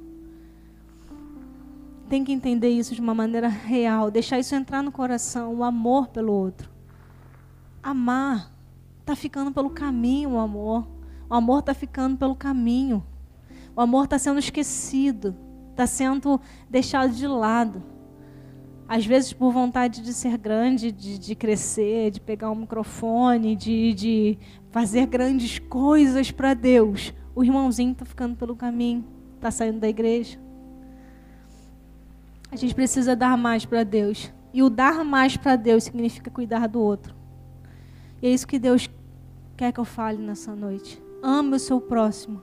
tem 2.12 2.22
que 2.22 2.30
entender 2.30 2.68
isso 2.68 2.94
de 2.94 3.00
uma 3.00 3.14
maneira 3.14 3.48
real, 3.48 4.10
deixar 4.10 4.38
isso 4.38 4.54
entrar 4.54 4.82
no 4.82 4.92
coração, 4.92 5.54
o 5.54 5.64
amor 5.64 6.08
pelo 6.08 6.30
outro. 6.30 6.68
Amar 7.82 8.52
está 9.00 9.16
ficando 9.16 9.50
pelo 9.50 9.70
caminho, 9.70 10.32
o 10.32 10.38
amor. 10.38 10.86
O 11.26 11.32
amor 11.32 11.60
está 11.60 11.72
ficando 11.72 12.18
pelo 12.18 12.36
caminho. 12.36 13.02
O 13.74 13.80
amor 13.80 14.04
está 14.04 14.18
sendo 14.18 14.38
esquecido, 14.38 15.34
está 15.70 15.86
sendo 15.86 16.38
deixado 16.68 17.14
de 17.14 17.26
lado. 17.26 17.82
Às 18.86 19.06
vezes 19.06 19.32
por 19.32 19.50
vontade 19.50 20.02
de 20.02 20.12
ser 20.12 20.36
grande, 20.36 20.92
de, 20.92 21.18
de 21.18 21.34
crescer, 21.34 22.10
de 22.10 22.20
pegar 22.20 22.50
um 22.50 22.56
microfone, 22.56 23.56
de, 23.56 23.94
de 23.94 24.38
fazer 24.70 25.06
grandes 25.06 25.58
coisas 25.58 26.30
para 26.30 26.52
Deus. 26.52 27.14
O 27.34 27.42
irmãozinho 27.42 27.92
está 27.92 28.04
ficando 28.04 28.36
pelo 28.36 28.54
caminho, 28.54 29.02
está 29.36 29.50
saindo 29.50 29.80
da 29.80 29.88
igreja. 29.88 30.41
A 32.52 32.56
gente 32.56 32.74
precisa 32.74 33.16
dar 33.16 33.34
mais 33.38 33.64
para 33.64 33.82
Deus. 33.82 34.30
E 34.52 34.62
o 34.62 34.68
dar 34.68 35.02
mais 35.02 35.38
para 35.38 35.56
Deus 35.56 35.84
significa 35.84 36.30
cuidar 36.30 36.68
do 36.68 36.78
outro. 36.78 37.14
E 38.20 38.26
é 38.26 38.30
isso 38.30 38.46
que 38.46 38.58
Deus 38.58 38.90
quer 39.56 39.72
que 39.72 39.80
eu 39.80 39.86
fale 39.86 40.18
nessa 40.18 40.54
noite. 40.54 41.02
Ame 41.22 41.56
o 41.56 41.58
seu 41.58 41.80
próximo. 41.80 42.42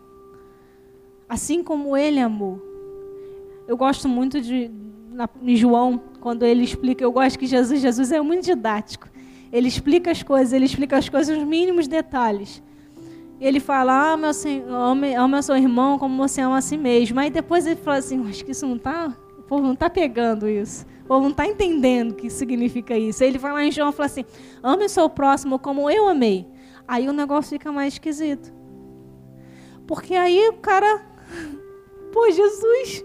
Assim 1.30 1.64
como 1.64 1.96
ele 1.96 2.20
amou. 2.20 2.60
Eu 3.68 3.78
gosto 3.78 4.10
muito 4.10 4.42
de 4.42 4.72
em 5.44 5.56
João, 5.56 6.02
quando 6.22 6.44
ele 6.44 6.64
explica, 6.64 7.04
eu 7.04 7.12
gosto 7.12 7.38
que 7.38 7.46
Jesus, 7.46 7.80
Jesus 7.80 8.12
é 8.12 8.20
muito 8.20 8.46
didático. 8.46 9.08
Ele 9.52 9.68
explica 9.68 10.10
as 10.10 10.24
coisas, 10.24 10.54
ele 10.54 10.66
explica 10.66 10.98
as 10.98 11.08
coisas 11.08 11.38
nos 11.38 11.46
mínimos 11.46 11.88
detalhes. 11.88 12.64
Ele 13.40 13.60
fala, 13.60 14.14
ah, 14.14 14.18
meu, 14.18 14.32
ame 15.18 15.38
o 15.38 15.44
seu 15.44 15.56
irmão 15.56 16.00
como 16.00 16.18
você 16.18 16.42
ama 16.42 16.58
a 16.58 16.62
si 16.62 16.78
mesmo. 16.78 17.20
Aí 17.20 17.30
depois 17.30 17.68
ele 17.68 17.76
fala 17.76 17.98
assim, 17.98 18.28
acho 18.28 18.44
que 18.44 18.52
isso 18.52 18.66
não 18.66 18.76
está 18.76 19.16
povo 19.50 19.64
não 19.64 19.74
está 19.74 19.90
pegando 19.90 20.48
isso. 20.48 20.86
O 21.04 21.08
povo 21.08 21.24
não 21.24 21.32
está 21.32 21.48
entendendo 21.48 22.12
o 22.12 22.16
que 22.16 22.30
significa 22.30 22.96
isso. 22.96 23.24
Aí 23.24 23.30
ele 23.30 23.40
vai 23.40 23.52
lá 23.52 23.66
em 23.66 23.72
João 23.72 23.90
e 23.90 23.94
fala 23.94 24.06
assim: 24.06 24.24
ame 24.62 24.86
o 24.86 24.90
seu 24.90 25.10
próximo 25.10 25.58
como 25.58 25.90
eu 25.90 26.08
amei. 26.08 26.48
Aí 26.88 27.10
o 27.10 27.14
negócio 27.14 27.50
fica 27.50 27.72
mais 27.72 27.94
esquisito. 27.94 28.54
Porque 29.88 30.14
aí 30.14 30.48
o 30.50 30.54
cara. 30.54 31.04
Pô, 32.14 32.30
Jesus. 32.30 33.04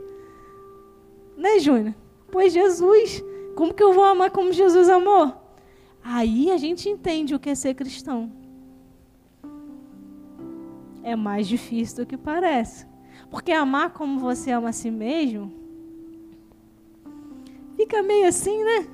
Né, 1.37 1.59
Júnior? 1.59 1.95
Pois 2.31 2.53
Jesus. 2.53 3.25
Como 3.57 3.73
que 3.73 3.83
eu 3.83 3.93
vou 3.93 4.05
amar 4.05 4.31
como 4.31 4.53
Jesus 4.53 4.89
amou? 4.89 5.33
Aí 6.03 6.51
a 6.51 6.59
gente 6.59 6.89
entende 6.89 7.35
o 7.35 7.39
que 7.39 7.51
é 7.51 7.55
ser 7.55 7.73
cristão. 7.75 8.31
É 11.03 11.17
mais 11.17 11.47
difícil 11.47 11.99
do 11.99 12.07
que 12.07 12.17
parece. 12.17 12.87
Porque 13.31 13.53
amar 13.53 13.91
como 13.91 14.19
você 14.19 14.51
ama 14.51 14.71
a 14.71 14.73
si 14.73 14.91
mesmo 14.91 15.64
fica 17.77 18.03
meio 18.03 18.27
assim, 18.27 18.63
né? 18.63 18.87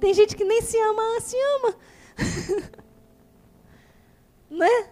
Tem 0.00 0.14
gente 0.14 0.36
que 0.36 0.44
nem 0.44 0.62
se 0.62 0.76
ama, 0.78 1.20
se 1.20 1.36
ama. 1.56 1.74
né? 4.50 4.88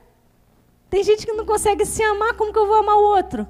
Tem 0.88 1.02
gente 1.02 1.26
que 1.26 1.32
não 1.32 1.44
consegue 1.44 1.84
se 1.84 2.02
amar, 2.02 2.34
como 2.34 2.52
que 2.52 2.58
eu 2.58 2.66
vou 2.66 2.76
amar 2.76 2.96
o 2.96 3.16
outro? 3.16 3.46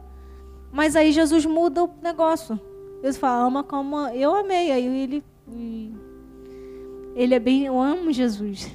Mas 0.72 0.96
aí 0.96 1.12
Jesus 1.12 1.46
muda 1.46 1.84
o 1.84 1.90
negócio. 2.02 2.60
Deus 3.02 3.16
fala, 3.16 3.46
ama 3.46 3.62
como 3.62 3.96
eu 4.08 4.34
amei. 4.34 4.70
Aí 4.70 4.84
ele. 4.84 5.24
Ele 7.14 7.34
é 7.34 7.38
bem. 7.38 7.66
Eu 7.66 7.80
amo 7.80 8.12
Jesus. 8.12 8.70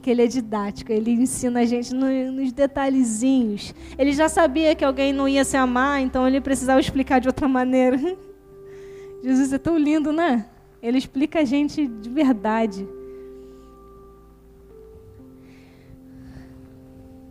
Que 0.00 0.10
ele 0.10 0.22
é 0.22 0.26
didático, 0.26 0.92
ele 0.92 1.10
ensina 1.12 1.60
a 1.60 1.64
gente 1.64 1.94
nos 1.94 2.52
detalhezinhos. 2.52 3.74
Ele 3.98 4.12
já 4.12 4.28
sabia 4.28 4.74
que 4.74 4.84
alguém 4.84 5.14
não 5.14 5.26
ia 5.26 5.44
se 5.44 5.56
amar, 5.56 6.00
então 6.02 6.28
ele 6.28 6.42
precisava 6.42 6.78
explicar 6.78 7.20
de 7.20 7.28
outra 7.28 7.48
maneira. 7.48 7.98
Jesus 9.24 9.52
é 9.54 9.58
tão 9.58 9.78
lindo, 9.78 10.12
né? 10.12 10.46
Ele 10.84 10.98
explica 10.98 11.40
a 11.40 11.44
gente 11.46 11.86
de 11.86 12.10
verdade. 12.10 12.86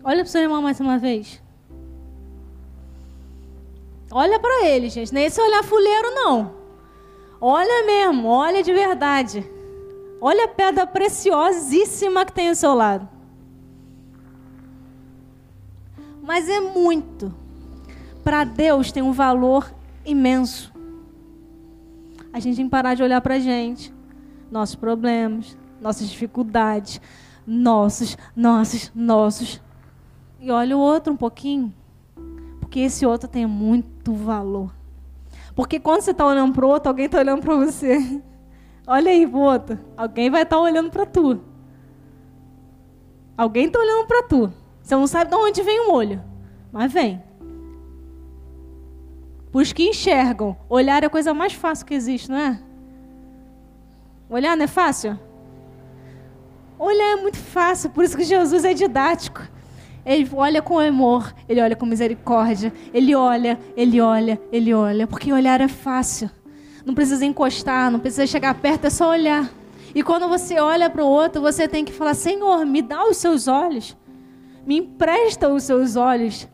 Olha 0.03 0.17
para 0.17 0.23
o 0.23 0.27
seu 0.27 0.41
irmão 0.41 0.59
mais 0.59 0.79
uma 0.79 0.97
vez. 0.97 1.39
Olha 4.11 4.39
para 4.39 4.65
ele, 4.65 4.89
gente. 4.89 5.13
Não 5.13 5.21
é 5.21 5.25
esse 5.25 5.39
olhar 5.39 5.63
fuleiro, 5.63 6.15
não. 6.15 6.55
Olha 7.39 7.85
mesmo, 7.85 8.27
olha 8.27 8.63
de 8.63 8.73
verdade. 8.73 9.47
Olha 10.19 10.45
a 10.45 10.47
pedra 10.47 10.87
preciosíssima 10.87 12.25
que 12.25 12.33
tem 12.33 12.49
ao 12.49 12.55
seu 12.55 12.73
lado. 12.73 13.07
Mas 16.23 16.49
é 16.49 16.59
muito. 16.59 17.31
Para 18.23 18.45
Deus 18.45 18.91
tem 18.91 19.03
um 19.03 19.11
valor 19.11 19.71
imenso 20.03 20.72
a 22.34 22.39
gente 22.39 22.55
tem 22.55 22.65
que 22.65 22.71
parar 22.71 22.95
de 22.95 23.03
olhar 23.03 23.21
para 23.21 23.36
a 23.36 23.39
gente, 23.39 23.93
nossos 24.51 24.75
problemas, 24.75 25.55
nossas 25.79 26.09
dificuldades, 26.09 26.99
nossos, 27.45 28.17
nossos, 28.36 28.91
nossos. 28.95 29.61
E 30.39 30.49
olha 30.49 30.75
o 30.75 30.79
outro 30.79 31.13
um 31.13 31.17
pouquinho, 31.17 31.71
porque 32.59 32.79
esse 32.79 33.05
outro 33.05 33.29
tem 33.29 33.45
muito 33.45 34.13
valor. 34.13 34.73
Porque 35.55 35.79
quando 35.79 36.01
você 36.01 36.11
está 36.11 36.25
olhando 36.25 36.53
para 36.53 36.65
o 36.65 36.69
outro, 36.69 36.89
alguém 36.89 37.05
está 37.05 37.19
olhando 37.19 37.41
para 37.41 37.55
você. 37.55 38.21
Olha 38.86 39.11
aí 39.11 39.25
pro 39.25 39.39
outro, 39.39 39.79
alguém 39.95 40.29
vai 40.29 40.41
estar 40.41 40.57
tá 40.57 40.61
olhando 40.61 40.89
para 40.89 41.05
tu. 41.05 41.39
Alguém 43.38 43.67
está 43.67 43.79
olhando 43.79 44.07
para 44.07 44.23
tu. 44.23 44.51
Você 44.81 44.93
não 44.93 45.07
sabe 45.07 45.31
de 45.31 45.38
onde 45.38 45.61
vem 45.61 45.88
o 45.88 45.93
olho, 45.93 46.21
mas 46.69 46.91
vem. 46.91 47.23
Os 49.53 49.71
que 49.71 49.83
enxergam, 49.83 50.57
olhar 50.67 51.03
é 51.03 51.05
a 51.05 51.09
coisa 51.09 51.31
mais 51.31 51.53
fácil 51.53 51.85
que 51.85 51.93
existe, 51.93 52.31
não 52.31 52.37
é? 52.39 52.59
Olhar 54.27 54.57
não 54.57 54.63
é 54.63 54.67
fácil? 54.67 55.19
Olhar 56.79 57.19
é 57.19 57.21
muito 57.21 57.37
fácil, 57.37 57.91
por 57.91 58.03
isso 58.03 58.17
que 58.17 58.23
Jesus 58.23 58.65
é 58.65 58.73
didático. 58.73 59.47
Ele 60.03 60.27
olha 60.33 60.59
com 60.59 60.79
amor, 60.79 61.31
ele 61.47 61.61
olha 61.61 61.75
com 61.75 61.85
misericórdia, 61.85 62.73
ele 62.91 63.13
olha, 63.13 63.59
ele 63.77 64.01
olha, 64.01 64.41
ele 64.51 64.73
olha, 64.73 65.05
porque 65.05 65.31
olhar 65.31 65.61
é 65.61 65.67
fácil. 65.67 66.31
Não 66.83 66.95
precisa 66.95 67.23
encostar, 67.23 67.91
não 67.91 67.99
precisa 67.99 68.25
chegar 68.25 68.55
perto, 68.55 68.85
é 68.85 68.89
só 68.89 69.11
olhar. 69.11 69.49
E 69.93 70.01
quando 70.01 70.27
você 70.27 70.59
olha 70.59 70.89
para 70.89 71.05
o 71.05 71.07
outro, 71.07 71.41
você 71.41 71.67
tem 71.67 71.85
que 71.85 71.93
falar: 71.93 72.15
Senhor, 72.15 72.65
me 72.65 72.81
dá 72.81 73.05
os 73.05 73.17
seus 73.17 73.47
olhos, 73.47 73.95
me 74.65 74.79
empresta 74.79 75.47
os 75.47 75.63
seus 75.63 75.95
olhos, 75.95 76.47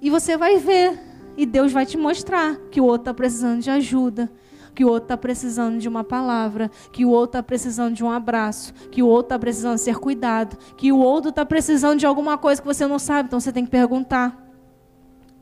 e 0.00 0.10
você 0.10 0.36
vai 0.36 0.58
ver 0.58 1.05
E 1.36 1.44
Deus 1.44 1.72
vai 1.72 1.84
te 1.84 1.96
mostrar 1.96 2.56
que 2.70 2.80
o 2.80 2.84
outro 2.84 3.02
está 3.02 3.14
precisando 3.14 3.60
de 3.60 3.70
ajuda, 3.70 4.30
que 4.74 4.84
o 4.84 4.88
outro 4.88 5.04
está 5.04 5.16
precisando 5.16 5.78
de 5.78 5.88
uma 5.88 6.04
palavra, 6.04 6.70
que 6.92 7.04
o 7.04 7.10
outro 7.10 7.38
está 7.38 7.42
precisando 7.42 7.94
de 7.94 8.04
um 8.04 8.10
abraço, 8.10 8.72
que 8.90 9.02
o 9.02 9.06
outro 9.06 9.26
está 9.26 9.38
precisando 9.38 9.78
ser 9.78 9.96
cuidado, 9.96 10.56
que 10.76 10.92
o 10.92 10.98
outro 10.98 11.30
está 11.30 11.44
precisando 11.44 11.98
de 11.98 12.06
alguma 12.06 12.36
coisa 12.36 12.60
que 12.60 12.66
você 12.66 12.86
não 12.86 12.98
sabe, 12.98 13.28
então 13.28 13.40
você 13.40 13.52
tem 13.52 13.64
que 13.64 13.70
perguntar. 13.70 14.46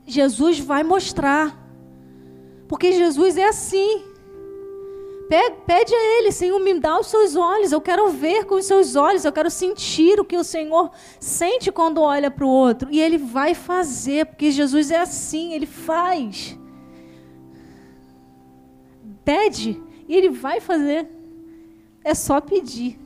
Jesus 0.06 0.58
vai 0.58 0.82
mostrar. 0.82 1.62
Porque 2.68 2.92
Jesus 2.92 3.36
é 3.36 3.48
assim. 3.48 4.13
Pede 5.28 5.94
a 5.94 6.18
Ele, 6.18 6.30
Senhor, 6.30 6.58
me 6.60 6.78
dá 6.78 6.98
os 6.98 7.06
seus 7.06 7.34
olhos. 7.34 7.72
Eu 7.72 7.80
quero 7.80 8.08
ver 8.10 8.44
com 8.44 8.56
os 8.56 8.66
seus 8.66 8.94
olhos. 8.94 9.24
Eu 9.24 9.32
quero 9.32 9.50
sentir 9.50 10.20
o 10.20 10.24
que 10.24 10.36
o 10.36 10.44
Senhor 10.44 10.90
sente 11.18 11.72
quando 11.72 12.00
olha 12.00 12.30
para 12.30 12.44
o 12.44 12.48
outro. 12.48 12.90
E 12.90 13.00
Ele 13.00 13.16
vai 13.16 13.54
fazer, 13.54 14.26
porque 14.26 14.50
Jesus 14.50 14.90
é 14.90 14.98
assim, 14.98 15.52
Ele 15.52 15.66
faz. 15.66 16.58
Pede 19.24 19.82
e 20.06 20.14
Ele 20.14 20.28
vai 20.28 20.60
fazer. 20.60 21.08
É 22.02 22.14
só 22.14 22.40
pedir. 22.40 23.00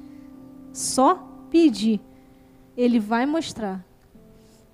Só 0.73 1.15
pedir. 1.51 2.01
Ele 2.77 2.99
vai 2.99 3.27
mostrar. 3.27 3.85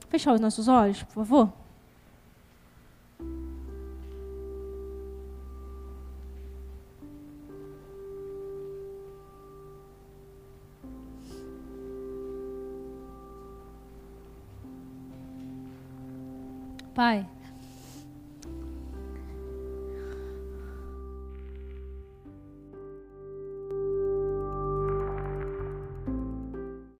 Fechar 0.08 0.32
os 0.32 0.40
nossos 0.40 0.66
olhos, 0.66 1.02
por 1.02 1.12
favor. 1.12 1.63
Pai, 16.94 17.26